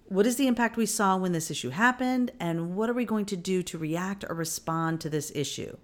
What 0.06 0.26
is 0.26 0.36
the 0.36 0.46
impact 0.46 0.76
we 0.76 0.84
saw 0.84 1.16
when 1.16 1.32
this 1.32 1.50
issue 1.50 1.70
happened, 1.70 2.32
and 2.38 2.76
what 2.76 2.90
are 2.90 2.94
we 2.94 3.06
going 3.06 3.24
to 3.26 3.36
do 3.36 3.62
to 3.62 3.78
react 3.78 4.24
or 4.28 4.34
respond 4.34 5.00
to 5.00 5.08
this 5.08 5.32
issue? 5.34 5.78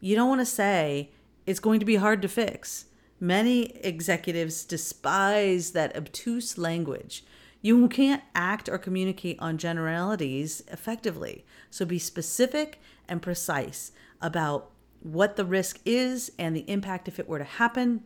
You 0.00 0.16
don't 0.16 0.28
want 0.28 0.40
to 0.40 0.46
say 0.46 1.12
it's 1.46 1.60
going 1.60 1.78
to 1.78 1.86
be 1.86 1.96
hard 1.96 2.22
to 2.22 2.28
fix. 2.28 2.86
Many 3.20 3.66
executives 3.84 4.64
despise 4.64 5.70
that 5.70 5.96
obtuse 5.96 6.58
language. 6.58 7.24
You 7.62 7.88
can't 7.88 8.22
act 8.34 8.68
or 8.68 8.76
communicate 8.76 9.38
on 9.38 9.56
generalities 9.56 10.62
effectively. 10.70 11.46
So 11.70 11.84
be 11.84 11.98
specific 11.98 12.80
and 13.08 13.22
precise 13.22 13.92
about 14.20 14.70
what 15.00 15.36
the 15.36 15.44
risk 15.44 15.80
is 15.84 16.32
and 16.38 16.54
the 16.54 16.68
impact 16.68 17.08
if 17.08 17.18
it 17.18 17.28
were 17.28 17.38
to 17.38 17.44
happen, 17.44 18.02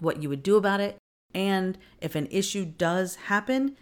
what 0.00 0.22
you 0.22 0.28
would 0.28 0.42
do 0.42 0.56
about 0.56 0.80
it, 0.80 0.98
and 1.34 1.78
if 2.00 2.14
an 2.14 2.28
issue 2.30 2.64
does 2.64 3.16
happen, 3.16 3.76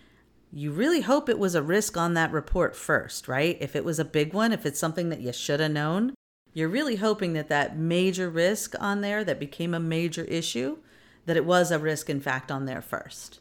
you 0.53 0.71
really 0.71 1.01
hope 1.01 1.29
it 1.29 1.39
was 1.39 1.55
a 1.55 1.63
risk 1.63 1.97
on 1.97 2.15
that 2.15 2.31
report 2.31 2.77
first, 2.77 3.27
right? 3.27 3.57
If 3.61 3.75
it 3.75 3.85
was 3.85 3.99
a 3.99 4.05
big 4.05 4.33
one, 4.33 4.53
if 4.53 4.65
it's 4.65 4.79
something 4.79 5.09
that 5.09 5.21
you 5.21 5.33
should 5.33 5.61
have 5.61 5.73
known, 5.73 6.15
you're 6.53 6.69
really 6.69 6.97
hoping 6.97 7.33
that 7.33 7.49
that 7.49 7.77
major 7.77 8.31
risk 8.31 8.75
on 8.81 9.01
there 9.01 9.25
that 9.25 9.41
became 9.41 9.75
a 9.75 9.81
major 9.81 10.25
issue, 10.25 10.79
that 11.27 11.37
it 11.37 11.45
was 11.45 11.71
a 11.71 11.79
risk 11.79 12.09
in 12.09 12.21
fact 12.21 12.53
on 12.53 12.67
there 12.67 12.83
first. 12.83 13.41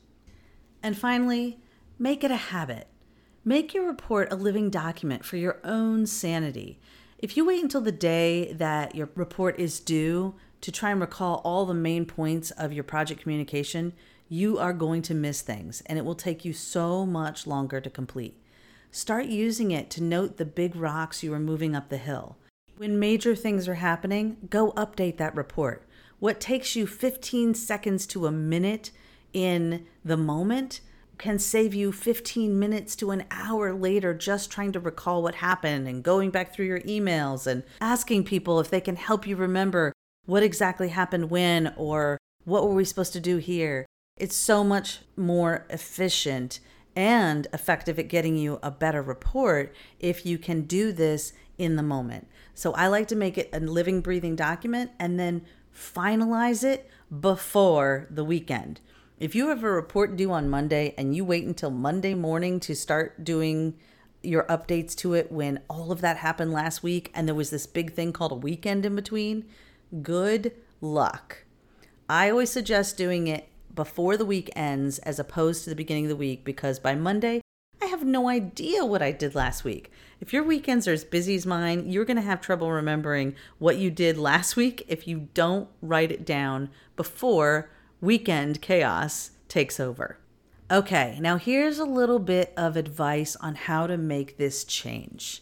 And 0.82 0.98
finally, 0.98 1.60
make 1.98 2.24
it 2.24 2.32
a 2.32 2.36
habit. 2.36 2.88
Make 3.46 3.74
your 3.74 3.86
report 3.86 4.32
a 4.32 4.36
living 4.36 4.70
document 4.70 5.26
for 5.26 5.38
your 5.38 5.60
own 5.64 6.06
sanity. 6.06 6.80
If 7.20 7.38
you 7.38 7.46
wait 7.46 7.62
until 7.62 7.82
the 7.82 7.92
day 7.92 8.54
that 8.54 8.96
your 8.96 9.10
report 9.16 9.60
is 9.60 9.80
due 9.80 10.36
to 10.62 10.72
try 10.72 10.92
and 10.92 11.02
recall 11.02 11.42
all 11.44 11.66
the 11.66 11.74
main 11.74 12.06
points 12.06 12.52
of 12.52 12.72
your 12.74 12.84
project 12.84 13.22
communication, 13.22 13.94
you 14.30 14.58
are 14.58 14.74
going 14.74 15.02
to 15.04 15.14
miss 15.14 15.42
things 15.42 15.84
and 15.86 16.00
it 16.00 16.06
will 16.06 16.16
take 16.16 16.46
you 16.46 16.54
so 16.54 17.06
much 17.06 17.46
longer 17.46 17.82
to 17.82 17.90
complete. 17.90 18.40
Start 18.92 19.26
using 19.26 19.72
it 19.72 19.90
to 19.90 20.04
note 20.04 20.38
the 20.38 20.46
big 20.46 20.76
rocks 20.76 21.24
you 21.24 21.34
are 21.34 21.40
moving 21.40 21.76
up 21.76 21.90
the 21.90 21.98
hill. 21.98 22.38
When 22.78 23.00
major 23.00 23.36
things 23.36 23.68
are 23.68 23.76
happening, 23.76 24.38
go 24.50 24.72
update 24.72 25.18
that 25.18 25.36
report. 25.36 25.88
What 26.20 26.40
takes 26.40 26.76
you 26.76 26.88
15 26.88 27.54
seconds 27.56 28.08
to 28.08 28.26
a 28.26 28.32
minute 28.32 28.92
in 29.34 29.86
the 30.06 30.18
moment 30.18 30.82
can 31.18 31.40
save 31.40 31.74
you 31.74 31.92
15 31.92 32.58
minutes 32.58 32.96
to 32.96 33.12
an 33.12 33.24
hour 33.32 33.74
later 33.74 34.14
just 34.14 34.52
trying 34.52 34.72
to 34.72 34.80
recall 34.80 35.22
what 35.24 35.36
happened 35.36 35.88
and 35.88 36.04
going 36.04 36.30
back 36.30 36.54
through 36.54 36.66
your 36.66 36.82
emails 36.82 37.48
and 37.48 37.64
asking 37.80 38.24
people 38.24 38.60
if 38.60 38.70
they 38.70 38.82
can 38.82 38.96
help 38.96 39.28
you 39.28 39.36
remember 39.36 39.94
what 40.26 40.44
exactly 40.44 40.90
happened 40.90 41.30
when 41.30 41.74
or 41.78 42.18
what 42.46 42.64
were 42.64 42.74
we 42.74 42.86
supposed 42.86 43.14
to 43.14 43.20
do 43.20 43.38
here. 43.38 43.86
It's 44.18 44.36
so 44.36 44.64
much 44.64 45.00
more 45.16 45.66
efficient 45.70 46.60
and 46.96 47.48
effective 47.54 47.98
at 47.98 48.08
getting 48.08 48.38
you 48.38 48.60
a 48.62 48.72
better 48.72 49.02
report 49.02 49.74
if 50.00 50.26
you 50.26 50.38
can 50.38 50.62
do 50.62 50.92
this 50.92 51.34
in 51.58 51.76
the 51.76 51.84
moment. 51.84 52.28
So 52.54 52.74
I 52.74 52.88
like 52.88 53.08
to 53.08 53.16
make 53.16 53.38
it 53.38 53.50
a 53.54 53.60
living, 53.60 54.02
breathing 54.02 54.36
document 54.36 54.92
and 55.00 55.20
then 55.20 55.46
finalize 55.76 56.64
it 56.64 56.90
before 57.20 58.08
the 58.10 58.24
weekend. 58.24 58.80
If 59.20 59.36
you 59.36 59.50
have 59.50 59.64
a 59.64 59.70
report 59.72 60.18
due 60.18 60.32
on 60.32 60.50
Monday 60.50 60.96
and 60.98 61.16
you 61.16 61.24
wait 61.24 61.46
until 61.46 61.70
Monday 61.70 62.16
morning 62.16 62.60
to 62.62 62.76
start 62.76 63.24
doing 63.24 63.76
your 64.24 64.44
updates 64.46 64.96
to 64.96 65.14
it 65.14 65.32
when 65.32 65.62
all 65.70 65.92
of 65.92 66.02
that 66.02 66.18
happened 66.18 66.52
last 66.52 66.82
week 66.82 67.12
and 67.14 67.28
there 67.28 67.36
was 67.36 67.52
this 67.52 67.68
big 67.68 67.94
thing 67.94 68.12
called 68.12 68.32
a 68.32 68.36
weekend 68.36 68.86
in 68.86 68.96
between, 68.96 69.46
good 70.02 70.52
luck. 70.82 71.46
I 72.10 72.32
always 72.32 72.50
suggest 72.50 72.98
doing 72.98 73.28
it 73.28 73.48
before 73.74 74.18
the 74.18 74.26
week 74.26 74.50
ends 74.56 74.98
as 75.00 75.20
opposed 75.20 75.64
to 75.64 75.70
the 75.70 75.76
beginning 75.76 76.06
of 76.06 76.10
the 76.10 76.16
week 76.16 76.44
because 76.44 76.80
by 76.80 76.96
Monday, 76.96 77.42
I 77.82 77.86
have 77.86 78.04
no 78.04 78.28
idea 78.28 78.84
what 78.84 79.04
I 79.04 79.12
did 79.12 79.36
last 79.36 79.64
week. 79.64 79.92
If 80.22 80.34
your 80.34 80.44
weekends 80.44 80.88
are 80.88 80.94
as 80.94 81.04
busy 81.04 81.36
as 81.36 81.46
mine, 81.46 81.88
you're 81.88 82.06
going 82.06 82.18
to 82.18 82.24
have 82.24 82.42
trouble 82.42 82.72
remembering 82.72 83.36
what 83.60 83.78
you 83.78 83.92
did 83.92 84.18
last 84.18 84.56
week 84.56 84.84
if 84.88 85.08
you 85.08 85.30
don't 85.36 85.70
write 85.82 86.12
it 86.12 86.26
down 86.26 86.70
before 86.96 87.70
weekend 88.04 88.62
chaos 88.62 89.32
takes 89.48 89.80
over. 89.80 90.18
Okay, 90.70 91.18
now 91.22 91.38
here's 91.38 91.80
a 91.80 91.86
little 91.86 92.20
bit 92.20 92.54
of 92.58 92.76
advice 92.76 93.38
on 93.38 93.56
how 93.56 93.88
to 93.88 93.96
make 93.96 94.36
this 94.36 94.66
change. 94.66 95.42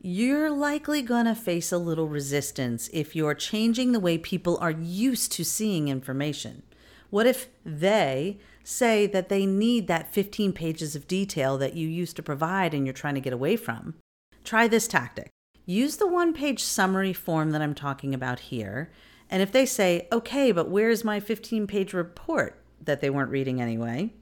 You're 0.00 0.50
likely 0.50 1.02
going 1.02 1.26
to 1.26 1.34
face 1.34 1.70
a 1.70 1.76
little 1.76 2.08
resistance 2.08 2.88
if 2.94 3.14
you're 3.14 3.34
changing 3.34 3.92
the 3.92 4.00
way 4.00 4.16
people 4.16 4.56
are 4.58 4.70
used 4.70 5.32
to 5.32 5.44
seeing 5.44 5.88
information. 5.88 6.62
What 7.10 7.26
if 7.26 7.48
they 7.62 8.38
say 8.64 9.06
that 9.08 9.28
they 9.28 9.44
need 9.44 9.86
that 9.88 10.14
15 10.14 10.54
pages 10.54 10.96
of 10.96 11.06
detail 11.06 11.58
that 11.58 11.74
you 11.74 11.86
used 11.86 12.16
to 12.16 12.22
provide 12.22 12.72
and 12.72 12.86
you're 12.86 12.94
trying 12.94 13.16
to 13.16 13.20
get 13.20 13.34
away 13.34 13.54
from? 13.54 13.96
Try 14.44 14.66
this 14.66 14.88
tactic. 14.88 15.28
Use 15.66 15.98
the 15.98 16.08
one 16.08 16.32
page 16.32 16.64
summary 16.64 17.12
form 17.12 17.50
that 17.50 17.60
I'm 17.60 17.74
talking 17.74 18.14
about 18.14 18.40
here. 18.40 18.90
And 19.32 19.40
if 19.40 19.50
they 19.50 19.64
say, 19.64 20.08
okay, 20.12 20.52
but 20.52 20.68
where's 20.68 21.04
my 21.04 21.18
15 21.18 21.66
page 21.66 21.94
report 21.94 22.62
that 22.82 23.00
they 23.00 23.08
weren't 23.08 23.30
reading 23.30 23.62
anyway? 23.62 24.12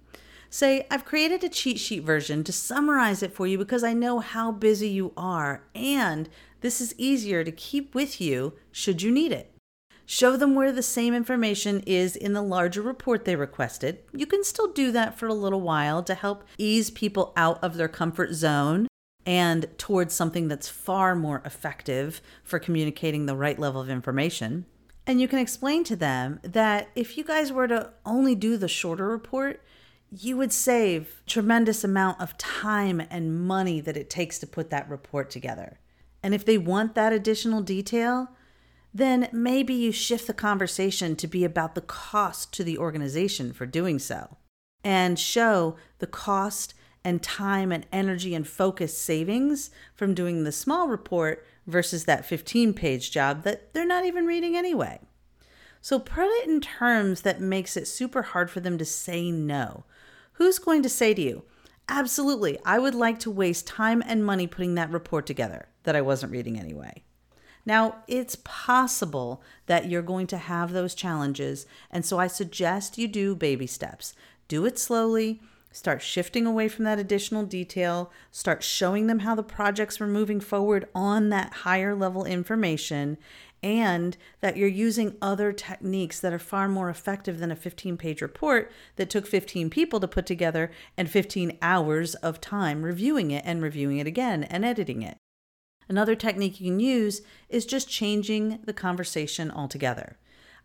Say, 0.49 0.87
I've 0.89 1.05
created 1.05 1.43
a 1.43 1.49
cheat 1.49 1.81
sheet 1.81 2.05
version 2.05 2.45
to 2.45 2.53
summarize 2.53 3.21
it 3.21 3.33
for 3.33 3.45
you 3.49 3.59
because 3.59 3.83
I 3.83 3.93
know 3.93 4.21
how 4.21 4.53
busy 4.53 4.89
you 4.89 5.13
are, 5.17 5.65
and 5.75 6.29
this 6.61 6.81
is 6.81 6.95
easier 6.97 7.43
to 7.43 7.51
keep 7.51 7.93
with 7.93 8.21
you 8.21 8.55
should 8.71 9.03
you 9.03 9.11
need 9.11 9.33
it. 9.33 9.53
Show 10.07 10.37
them 10.37 10.55
where 10.55 10.71
the 10.71 10.83
same 10.83 11.13
information 11.13 11.81
is 11.87 12.15
in 12.15 12.33
the 12.33 12.43
larger 12.43 12.81
report 12.81 13.25
they 13.25 13.35
requested. 13.35 13.99
You 14.15 14.27
can 14.27 14.45
still 14.45 14.73
do 14.73 14.93
that 14.93 15.19
for 15.19 15.27
a 15.27 15.35
little 15.35 15.61
while 15.61 16.05
to 16.05 16.15
help 16.15 16.45
ease 16.57 16.89
people 16.89 17.33
out 17.37 17.63
of 17.65 17.77
their 17.77 17.89
comfort 17.89 18.33
zone 18.35 18.87
and 19.27 19.67
towards 19.77 20.15
something 20.15 20.47
that's 20.47 20.69
far 20.69 21.17
more 21.17 21.43
effective 21.45 22.23
for 22.45 22.61
communicating 22.61 23.27
the 23.27 23.37
right 23.37 23.59
level 23.59 23.81
of 23.81 23.91
information. 23.91 24.67
And 25.11 25.21
you 25.21 25.27
can 25.27 25.41
explain 25.41 25.83
to 25.85 25.97
them 25.97 26.39
that 26.45 26.89
if 26.95 27.19
you 27.19 27.25
guys 27.25 27.51
were 27.51 27.67
to 27.67 27.91
only 28.07 28.37
do 28.37 28.57
the 28.57 28.69
shorter 28.69 29.09
report, 29.09 29.61
you 30.09 30.37
would 30.37 30.53
save 30.53 31.21
tremendous 31.27 31.83
amount 31.83 32.21
of 32.21 32.39
time 32.39 33.03
and 33.11 33.45
money 33.45 33.81
that 33.81 33.97
it 33.97 34.09
takes 34.09 34.39
to 34.39 34.47
put 34.47 34.71
that 34.71 34.89
report 34.89 35.29
together. 35.29 35.81
And 36.23 36.33
if 36.33 36.45
they 36.45 36.57
want 36.57 36.95
that 36.95 37.13
additional 37.13 37.61
detail, 37.61 38.29
then 38.95 39.29
maybe 39.33 39.75
you 39.75 39.91
shift 39.91 40.29
the 40.29 40.33
conversation 40.33 41.17
to 41.17 41.27
be 41.27 41.43
about 41.43 41.75
the 41.75 41.81
cost 41.81 42.53
to 42.53 42.63
the 42.63 42.79
organization 42.79 43.53
for 43.53 43.67
doing 43.67 43.99
so 43.99 44.37
and 44.85 45.19
show 45.19 45.75
the 45.99 46.07
cost 46.07 46.73
and 47.03 47.21
time 47.21 47.73
and 47.73 47.85
energy 47.91 48.33
and 48.33 48.47
focus 48.47 48.97
savings 48.97 49.71
from 49.93 50.15
doing 50.15 50.45
the 50.45 50.53
small 50.53 50.87
report 50.87 51.45
versus 51.67 52.05
that 52.05 52.25
15 52.25 52.75
page 52.75 53.11
job 53.11 53.43
that 53.45 53.73
they're 53.73 53.87
not 53.87 54.05
even 54.05 54.27
reading 54.27 54.57
anyway. 54.57 55.01
So 55.81 55.99
put 55.99 56.27
it 56.27 56.49
in 56.49 56.61
terms 56.61 57.23
that 57.23 57.41
makes 57.41 57.77
it 57.77 57.89
super 57.89 58.23
hard 58.23 58.51
for 58.51 58.61
them 58.61 58.77
to 58.79 58.85
say 58.85 59.31
no. 59.31 59.85
Who's 60.35 60.59
going 60.59 60.83
to 60.83 60.89
say 60.89 61.15
to 61.15 61.23
you, 61.23 61.45
Absolutely, 61.89 62.57
I 62.65 62.79
would 62.79 62.95
like 62.95 63.19
to 63.21 63.31
waste 63.33 63.67
time 63.67 64.01
and 64.07 64.25
money 64.25 64.47
putting 64.47 64.77
that 64.77 64.93
report 64.93 65.27
together 65.27 65.67
that 65.83 65.97
I 65.97 66.01
wasn't 66.01 66.31
reading 66.31 66.57
anyway. 66.57 67.03
Now, 67.67 68.05
it's 68.07 68.37
possible 68.45 69.43
that 69.67 69.89
you're 69.89 70.01
going 70.01 70.29
to 70.29 70.39
have 70.39 70.73
those 70.73 70.95
challenges, 70.95 71.67
and 71.91 72.05
so 72.05 72.19
I 72.19 72.29
suggest 72.29 72.97
you 72.97 73.09
do 73.09 73.35
baby 73.35 73.67
steps. 73.67 74.15
Do 74.47 74.65
it 74.65 74.79
slowly, 74.79 75.43
start 75.73 76.03
shifting 76.03 76.47
away 76.47 76.69
from 76.69 76.85
that 76.85 76.99
additional 76.99 77.45
detail, 77.45 78.11
start 78.31 78.63
showing 78.63 79.07
them 79.07 79.21
how 79.21 79.35
the 79.35 79.43
projects 79.43 80.01
were 80.01 80.07
moving 80.07 80.41
forward 80.41 80.89
on 80.95 81.29
that 81.29 81.53
higher 81.53 81.95
level 81.95 82.25
information, 82.25 83.17
and 83.63 84.17
that 84.41 84.57
you're 84.57 84.69
using 84.69 85.17
other 85.21 85.53
techniques 85.53 86.19
that 86.21 86.33
are 86.33 86.39
far 86.39 86.69
more 86.69 86.89
effective 86.89 87.39
than 87.39 87.51
a 87.51 87.57
15 87.57 87.97
page 87.97 88.23
report 88.23 88.73
that 88.97 89.11
took 89.11 89.27
15 89.27 89.71
people 89.71 90.01
to 90.01 90.09
put 90.09 90.27
together 90.27 90.71
and 90.97 91.11
15 91.11 91.59
hours 91.61 92.15
of 92.17 92.41
time 92.41 92.83
reviewing 92.83 93.31
it 93.31 93.43
and 93.47 93.63
reviewing 93.63 93.99
it 93.99 94.07
again 94.07 94.45
and 94.45 94.65
editing 94.65 95.03
it. 95.03 95.17
Another 95.89 96.15
technique 96.15 96.61
you 96.61 96.71
can 96.71 96.81
use 96.81 97.23
is 97.49 97.67
just 97.67 97.89
changing 97.89 98.61
the 98.65 98.73
conversation 98.73 99.51
altogether. 99.51 100.17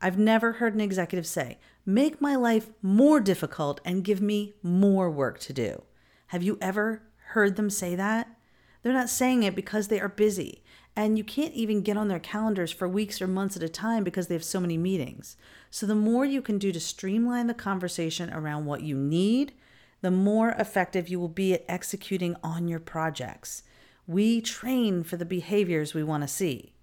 I've 0.02 0.18
never 0.18 0.54
heard 0.54 0.74
an 0.74 0.82
executive 0.82 1.28
say, 1.28 1.58
make 1.86 2.22
my 2.22 2.36
life 2.36 2.70
more 2.82 3.20
difficult 3.20 3.82
and 3.86 4.04
give 4.04 4.22
me 4.22 4.56
more 4.62 5.10
work 5.10 5.40
to 5.40 5.54
do. 5.54 5.84
Have 6.28 6.44
you 6.44 6.58
ever 6.62 7.04
heard 7.30 7.56
them 7.56 7.70
say 7.70 7.96
that? 7.96 8.28
They're 8.82 8.94
not 8.94 9.10
saying 9.10 9.44
it 9.44 9.56
because 9.56 9.88
they 9.88 10.00
are 10.00 10.10
busy. 10.10 10.64
And 10.96 11.18
you 11.18 11.24
can't 11.24 11.54
even 11.54 11.82
get 11.82 11.98
on 11.98 12.08
their 12.08 12.20
calendars 12.20 12.72
for 12.72 12.88
weeks 12.88 13.22
or 13.22 13.28
months 13.28 13.58
at 13.58 13.64
a 13.64 13.70
time 13.70 14.04
because 14.04 14.28
they 14.28 14.36
have 14.36 14.44
so 14.44 14.60
many 14.60 14.78
meetings. 14.78 15.36
So, 15.70 15.86
the 15.86 15.96
more 15.96 16.24
you 16.24 16.42
can 16.42 16.58
do 16.58 16.72
to 16.72 16.80
streamline 16.80 17.48
the 17.48 17.54
conversation 17.54 18.32
around 18.32 18.66
what 18.66 18.82
you 18.82 18.96
need, 18.96 19.54
the 20.02 20.12
more 20.12 20.52
effective 20.52 21.10
you 21.10 21.20
will 21.20 21.28
be 21.28 21.54
at 21.54 21.66
executing 21.68 22.36
on 22.44 22.68
your 22.68 22.80
projects. 22.80 23.64
We 24.08 24.40
train 24.40 25.04
for 25.04 25.18
the 25.18 25.26
behaviors 25.26 25.94
we 25.94 26.04
want 26.04 26.22
to 26.24 26.28
see. 26.28 26.75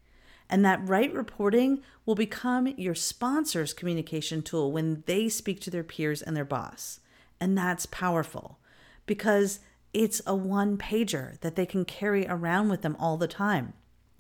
And 0.53 0.67
that 0.67 0.87
right 0.87 1.13
reporting 1.15 1.83
will 2.05 2.15
become 2.15 2.67
your 2.77 2.95
sponsor's 2.95 3.73
communication 3.73 4.43
tool 4.43 4.71
when 4.71 5.03
they 5.07 5.31
speak 5.31 5.61
to 5.61 5.71
their 5.71 5.83
peers 5.83 6.21
and 6.21 6.37
their 6.37 6.45
boss. 6.45 7.01
And 7.41 7.57
that's 7.57 7.87
powerful 7.87 8.59
because 9.07 9.61
it's 9.95 10.21
a 10.27 10.35
one 10.35 10.77
pager 10.77 11.41
that 11.41 11.57
they 11.57 11.65
can 11.65 11.87
carry 11.87 12.27
around 12.29 12.69
with 12.69 12.83
them 12.83 12.97
all 13.01 13.17
the 13.17 13.27
time. 13.27 13.73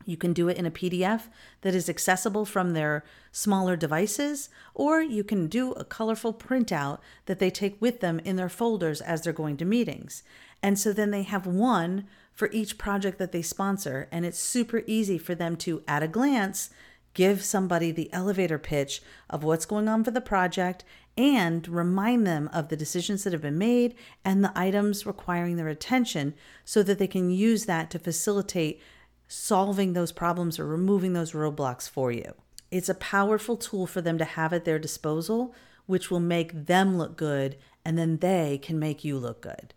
You 0.06 0.16
can 0.16 0.32
do 0.32 0.48
it 0.48 0.56
in 0.56 0.64
a 0.64 0.70
PDF 0.70 1.28
that 1.60 1.74
is 1.74 1.90
accessible 1.90 2.46
from 2.46 2.70
their 2.72 3.04
smaller 3.30 3.76
devices, 3.76 4.48
or 4.74 5.02
you 5.02 5.22
can 5.22 5.48
do 5.48 5.72
a 5.72 5.84
colorful 5.84 6.32
printout 6.32 6.98
that 7.26 7.40
they 7.40 7.50
take 7.50 7.80
with 7.80 8.00
them 8.00 8.18
in 8.20 8.36
their 8.36 8.48
folders 8.48 9.02
as 9.02 9.20
they're 9.20 9.34
going 9.34 9.58
to 9.58 9.66
meetings. 9.66 10.22
And 10.62 10.78
so 10.78 10.94
then 10.94 11.10
they 11.10 11.24
have 11.24 11.46
one 11.46 12.06
for 12.42 12.50
each 12.50 12.76
project 12.76 13.18
that 13.18 13.30
they 13.30 13.40
sponsor, 13.40 14.08
and 14.10 14.26
it's 14.26 14.36
super 14.36 14.82
easy 14.88 15.16
for 15.16 15.32
them 15.32 15.54
to, 15.54 15.80
at 15.86 16.02
a 16.02 16.08
glance, 16.08 16.70
give 17.14 17.40
somebody 17.44 17.92
the 17.92 18.12
elevator 18.12 18.58
pitch 18.58 19.00
of 19.30 19.44
what's 19.44 19.64
going 19.64 19.86
on 19.86 20.02
for 20.02 20.10
the 20.10 20.20
project 20.20 20.82
and 21.16 21.68
remind 21.68 22.26
them 22.26 22.50
of 22.52 22.68
the 22.68 22.76
decisions 22.76 23.22
that 23.22 23.32
have 23.32 23.42
been 23.42 23.56
made 23.56 23.94
and 24.24 24.42
the 24.42 24.50
items 24.56 25.06
requiring 25.06 25.54
their 25.54 25.68
attention 25.68 26.34
so 26.64 26.82
that 26.82 26.98
they 26.98 27.06
can 27.06 27.30
use 27.30 27.66
that 27.66 27.92
to 27.92 27.98
facilitate 28.00 28.82
solving 29.28 29.92
those 29.92 30.10
problems 30.10 30.58
or 30.58 30.66
removing 30.66 31.12
those 31.12 31.30
roadblocks 31.30 31.88
for 31.88 32.10
you. 32.10 32.34
It's 32.72 32.88
a 32.88 32.94
powerful 32.94 33.56
tool 33.56 33.86
for 33.86 34.00
them 34.00 34.18
to 34.18 34.24
have 34.24 34.52
at 34.52 34.64
their 34.64 34.80
disposal, 34.80 35.54
which 35.86 36.10
will 36.10 36.18
make 36.18 36.66
them 36.66 36.98
look 36.98 37.16
good 37.16 37.56
and 37.84 37.96
then 37.96 38.16
they 38.16 38.58
can 38.60 38.80
make 38.80 39.04
you 39.04 39.16
look 39.16 39.42
good. 39.42 39.74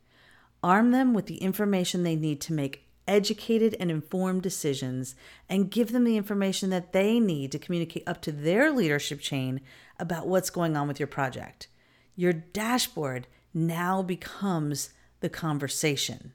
Arm 0.66 0.90
them 0.90 1.14
with 1.14 1.28
the 1.28 1.38
information 1.38 2.02
they 2.02 2.16
need 2.16 2.42
to 2.42 2.52
make 2.52 2.88
educated 3.08 3.76
and 3.80 3.92
informed 3.92 4.42
decisions 4.42 5.14
and 5.48 5.70
give 5.70 5.92
them 5.92 6.06
the 6.06 6.18
information 6.18 6.72
that 6.72 6.92
they 6.92 7.20
need 7.20 7.52
to 7.52 7.60
communicate 7.60 8.02
up 8.08 8.20
to 8.24 8.32
their 8.32 8.72
leadership 8.72 9.20
chain 9.20 9.62
about 10.00 10.28
what's 10.28 10.50
going 10.50 10.76
on 10.76 10.88
with 10.88 11.00
your 11.00 11.06
project. 11.06 11.68
Your 12.16 12.34
dashboard 12.34 13.28
now 13.54 14.02
becomes 14.02 14.90
the 15.20 15.30
conversation. 15.30 16.34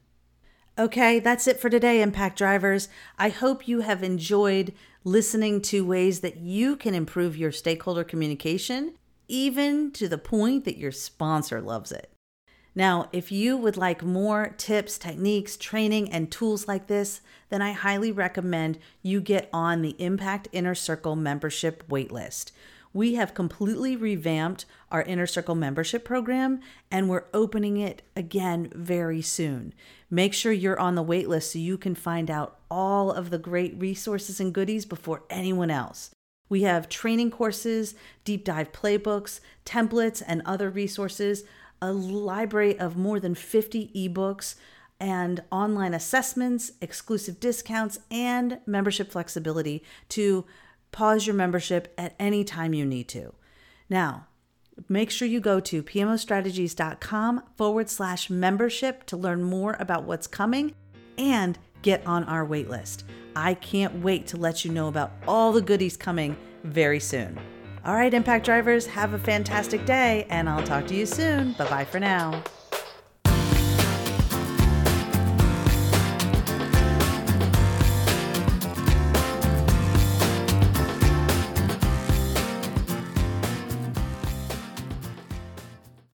Okay, 0.79 1.19
that's 1.19 1.49
it 1.49 1.59
for 1.59 1.69
today, 1.69 2.01
Impact 2.01 2.39
Drivers. 2.39 2.89
I 3.19 3.31
hope 3.31 3.67
you 3.67 3.81
have 3.81 4.05
enjoyed 4.05 4.73
listening 5.03 5.61
to 5.63 5.85
ways 5.85 6.21
that 6.21 6.37
you 6.37 6.77
can 6.77 6.95
improve 6.95 7.37
your 7.37 7.51
stakeholder 7.51 8.05
communication, 8.05 8.95
even 9.27 9.91
to 9.91 10.07
the 10.07 10.19
point 10.19 10.65
that 10.67 10.79
your 10.79 10.93
sponsor 10.93 11.61
loves 11.61 11.91
it. 11.91 12.10
Now, 12.75 13.09
if 13.13 13.33
you 13.33 13.57
would 13.57 13.77
like 13.77 14.03
more 14.03 14.55
tips, 14.57 14.97
techniques, 14.97 15.57
training, 15.57 16.11
and 16.13 16.31
tools 16.31 16.69
like 16.69 16.87
this, 16.87 17.21
then 17.49 17.61
I 17.61 17.73
highly 17.73 18.13
recommend 18.13 18.79
you 19.03 19.21
get 19.21 19.49
on 19.53 19.83
the 19.83 19.97
Impact 19.99 20.49
Inner 20.53 20.75
Circle 20.75 21.17
membership 21.17 21.89
waitlist. 21.89 22.53
We 22.93 23.15
have 23.15 23.35
completely 23.35 23.97
revamped 23.97 24.67
our 24.91 25.03
Inner 25.03 25.27
Circle 25.27 25.55
membership 25.55 26.05
program 26.05 26.61
and 26.91 27.09
we're 27.09 27.27
opening 27.33 27.77
it 27.77 28.03
again 28.17 28.71
very 28.75 29.23
soon. 29.23 29.73
Make 30.11 30.35
sure 30.35 30.51
you're 30.51 30.81
on 30.81 30.97
the 30.97 31.05
waitlist 31.05 31.53
so 31.53 31.61
you 31.61 31.79
can 31.79 31.95
find 31.95 32.31
out 32.31 32.59
all 32.69 33.13
of 33.13 33.31
the 33.31 33.39
great 33.39 33.79
resources 33.79 34.41
and 34.41 34.53
goodies 34.53 34.87
before 34.87 35.23
anyone 35.31 35.71
else. 35.71 36.11
We 36.49 36.63
have 36.63 36.89
training 36.89 37.31
courses, 37.31 37.95
deep 38.25 38.45
dive 38.45 38.73
playbooks, 38.73 39.39
templates, 39.65 40.21
and 40.27 40.43
other 40.45 40.69
resources 40.69 41.45
a 41.83 41.93
library 41.93 42.79
of 42.79 42.97
more 42.97 43.21
than 43.21 43.35
50 43.35 43.91
ebooks 43.95 44.55
and 45.01 45.43
online 45.51 45.95
assessments, 45.95 46.73
exclusive 46.81 47.41
discounts, 47.41 47.99
and 48.11 48.61
membership 48.67 49.11
flexibility 49.11 49.83
to 50.11 50.45
pause 50.93 51.27
your 51.27 51.35
membership 51.35 51.93
at 51.97 52.15
any 52.19 52.45
time 52.45 52.75
you 52.75 52.85
need 52.85 53.09
to. 53.09 53.33
Now, 53.89 54.27
make 54.89 55.11
sure 55.11 55.27
you 55.27 55.41
go 55.41 55.59
to 55.61 55.83
pmostrategies.com 55.83 57.43
forward 57.57 57.89
slash 57.89 58.29
membership 58.29 59.07
to 59.07 59.17
learn 59.17 59.43
more 59.43 59.77
about 59.81 60.05
what's 60.05 60.27
coming 60.27 60.75
and 61.17 61.59
get 61.83 62.07
on 62.07 62.25
our 62.25 62.47
waitlist. 62.47 63.05
I 63.35 63.55
can't 63.55 64.03
wait 64.03 64.27
to 64.29 64.37
let 64.37 64.65
you 64.65 64.73
know 64.73 64.89
about 64.89 65.13
all 65.27 65.53
the 65.53 65.63
goodies 65.63 65.97
coming 65.97 66.37
very 66.65 67.01
soon. 67.01 67.39
All 67.85 67.95
right, 67.95 68.13
Impact 68.13 68.45
Drivers, 68.45 68.87
have 68.87 69.15
a 69.15 69.19
fantastic 69.19 69.87
day, 69.87 70.27
and 70.29 70.49
I'll 70.51 70.63
talk 70.63 70.87
to 70.89 70.95
you 70.95 71.07
soon. 71.07 71.53
Bye 71.53 71.69
bye 71.71 71.85
for 71.85 71.99
now. 71.99 72.43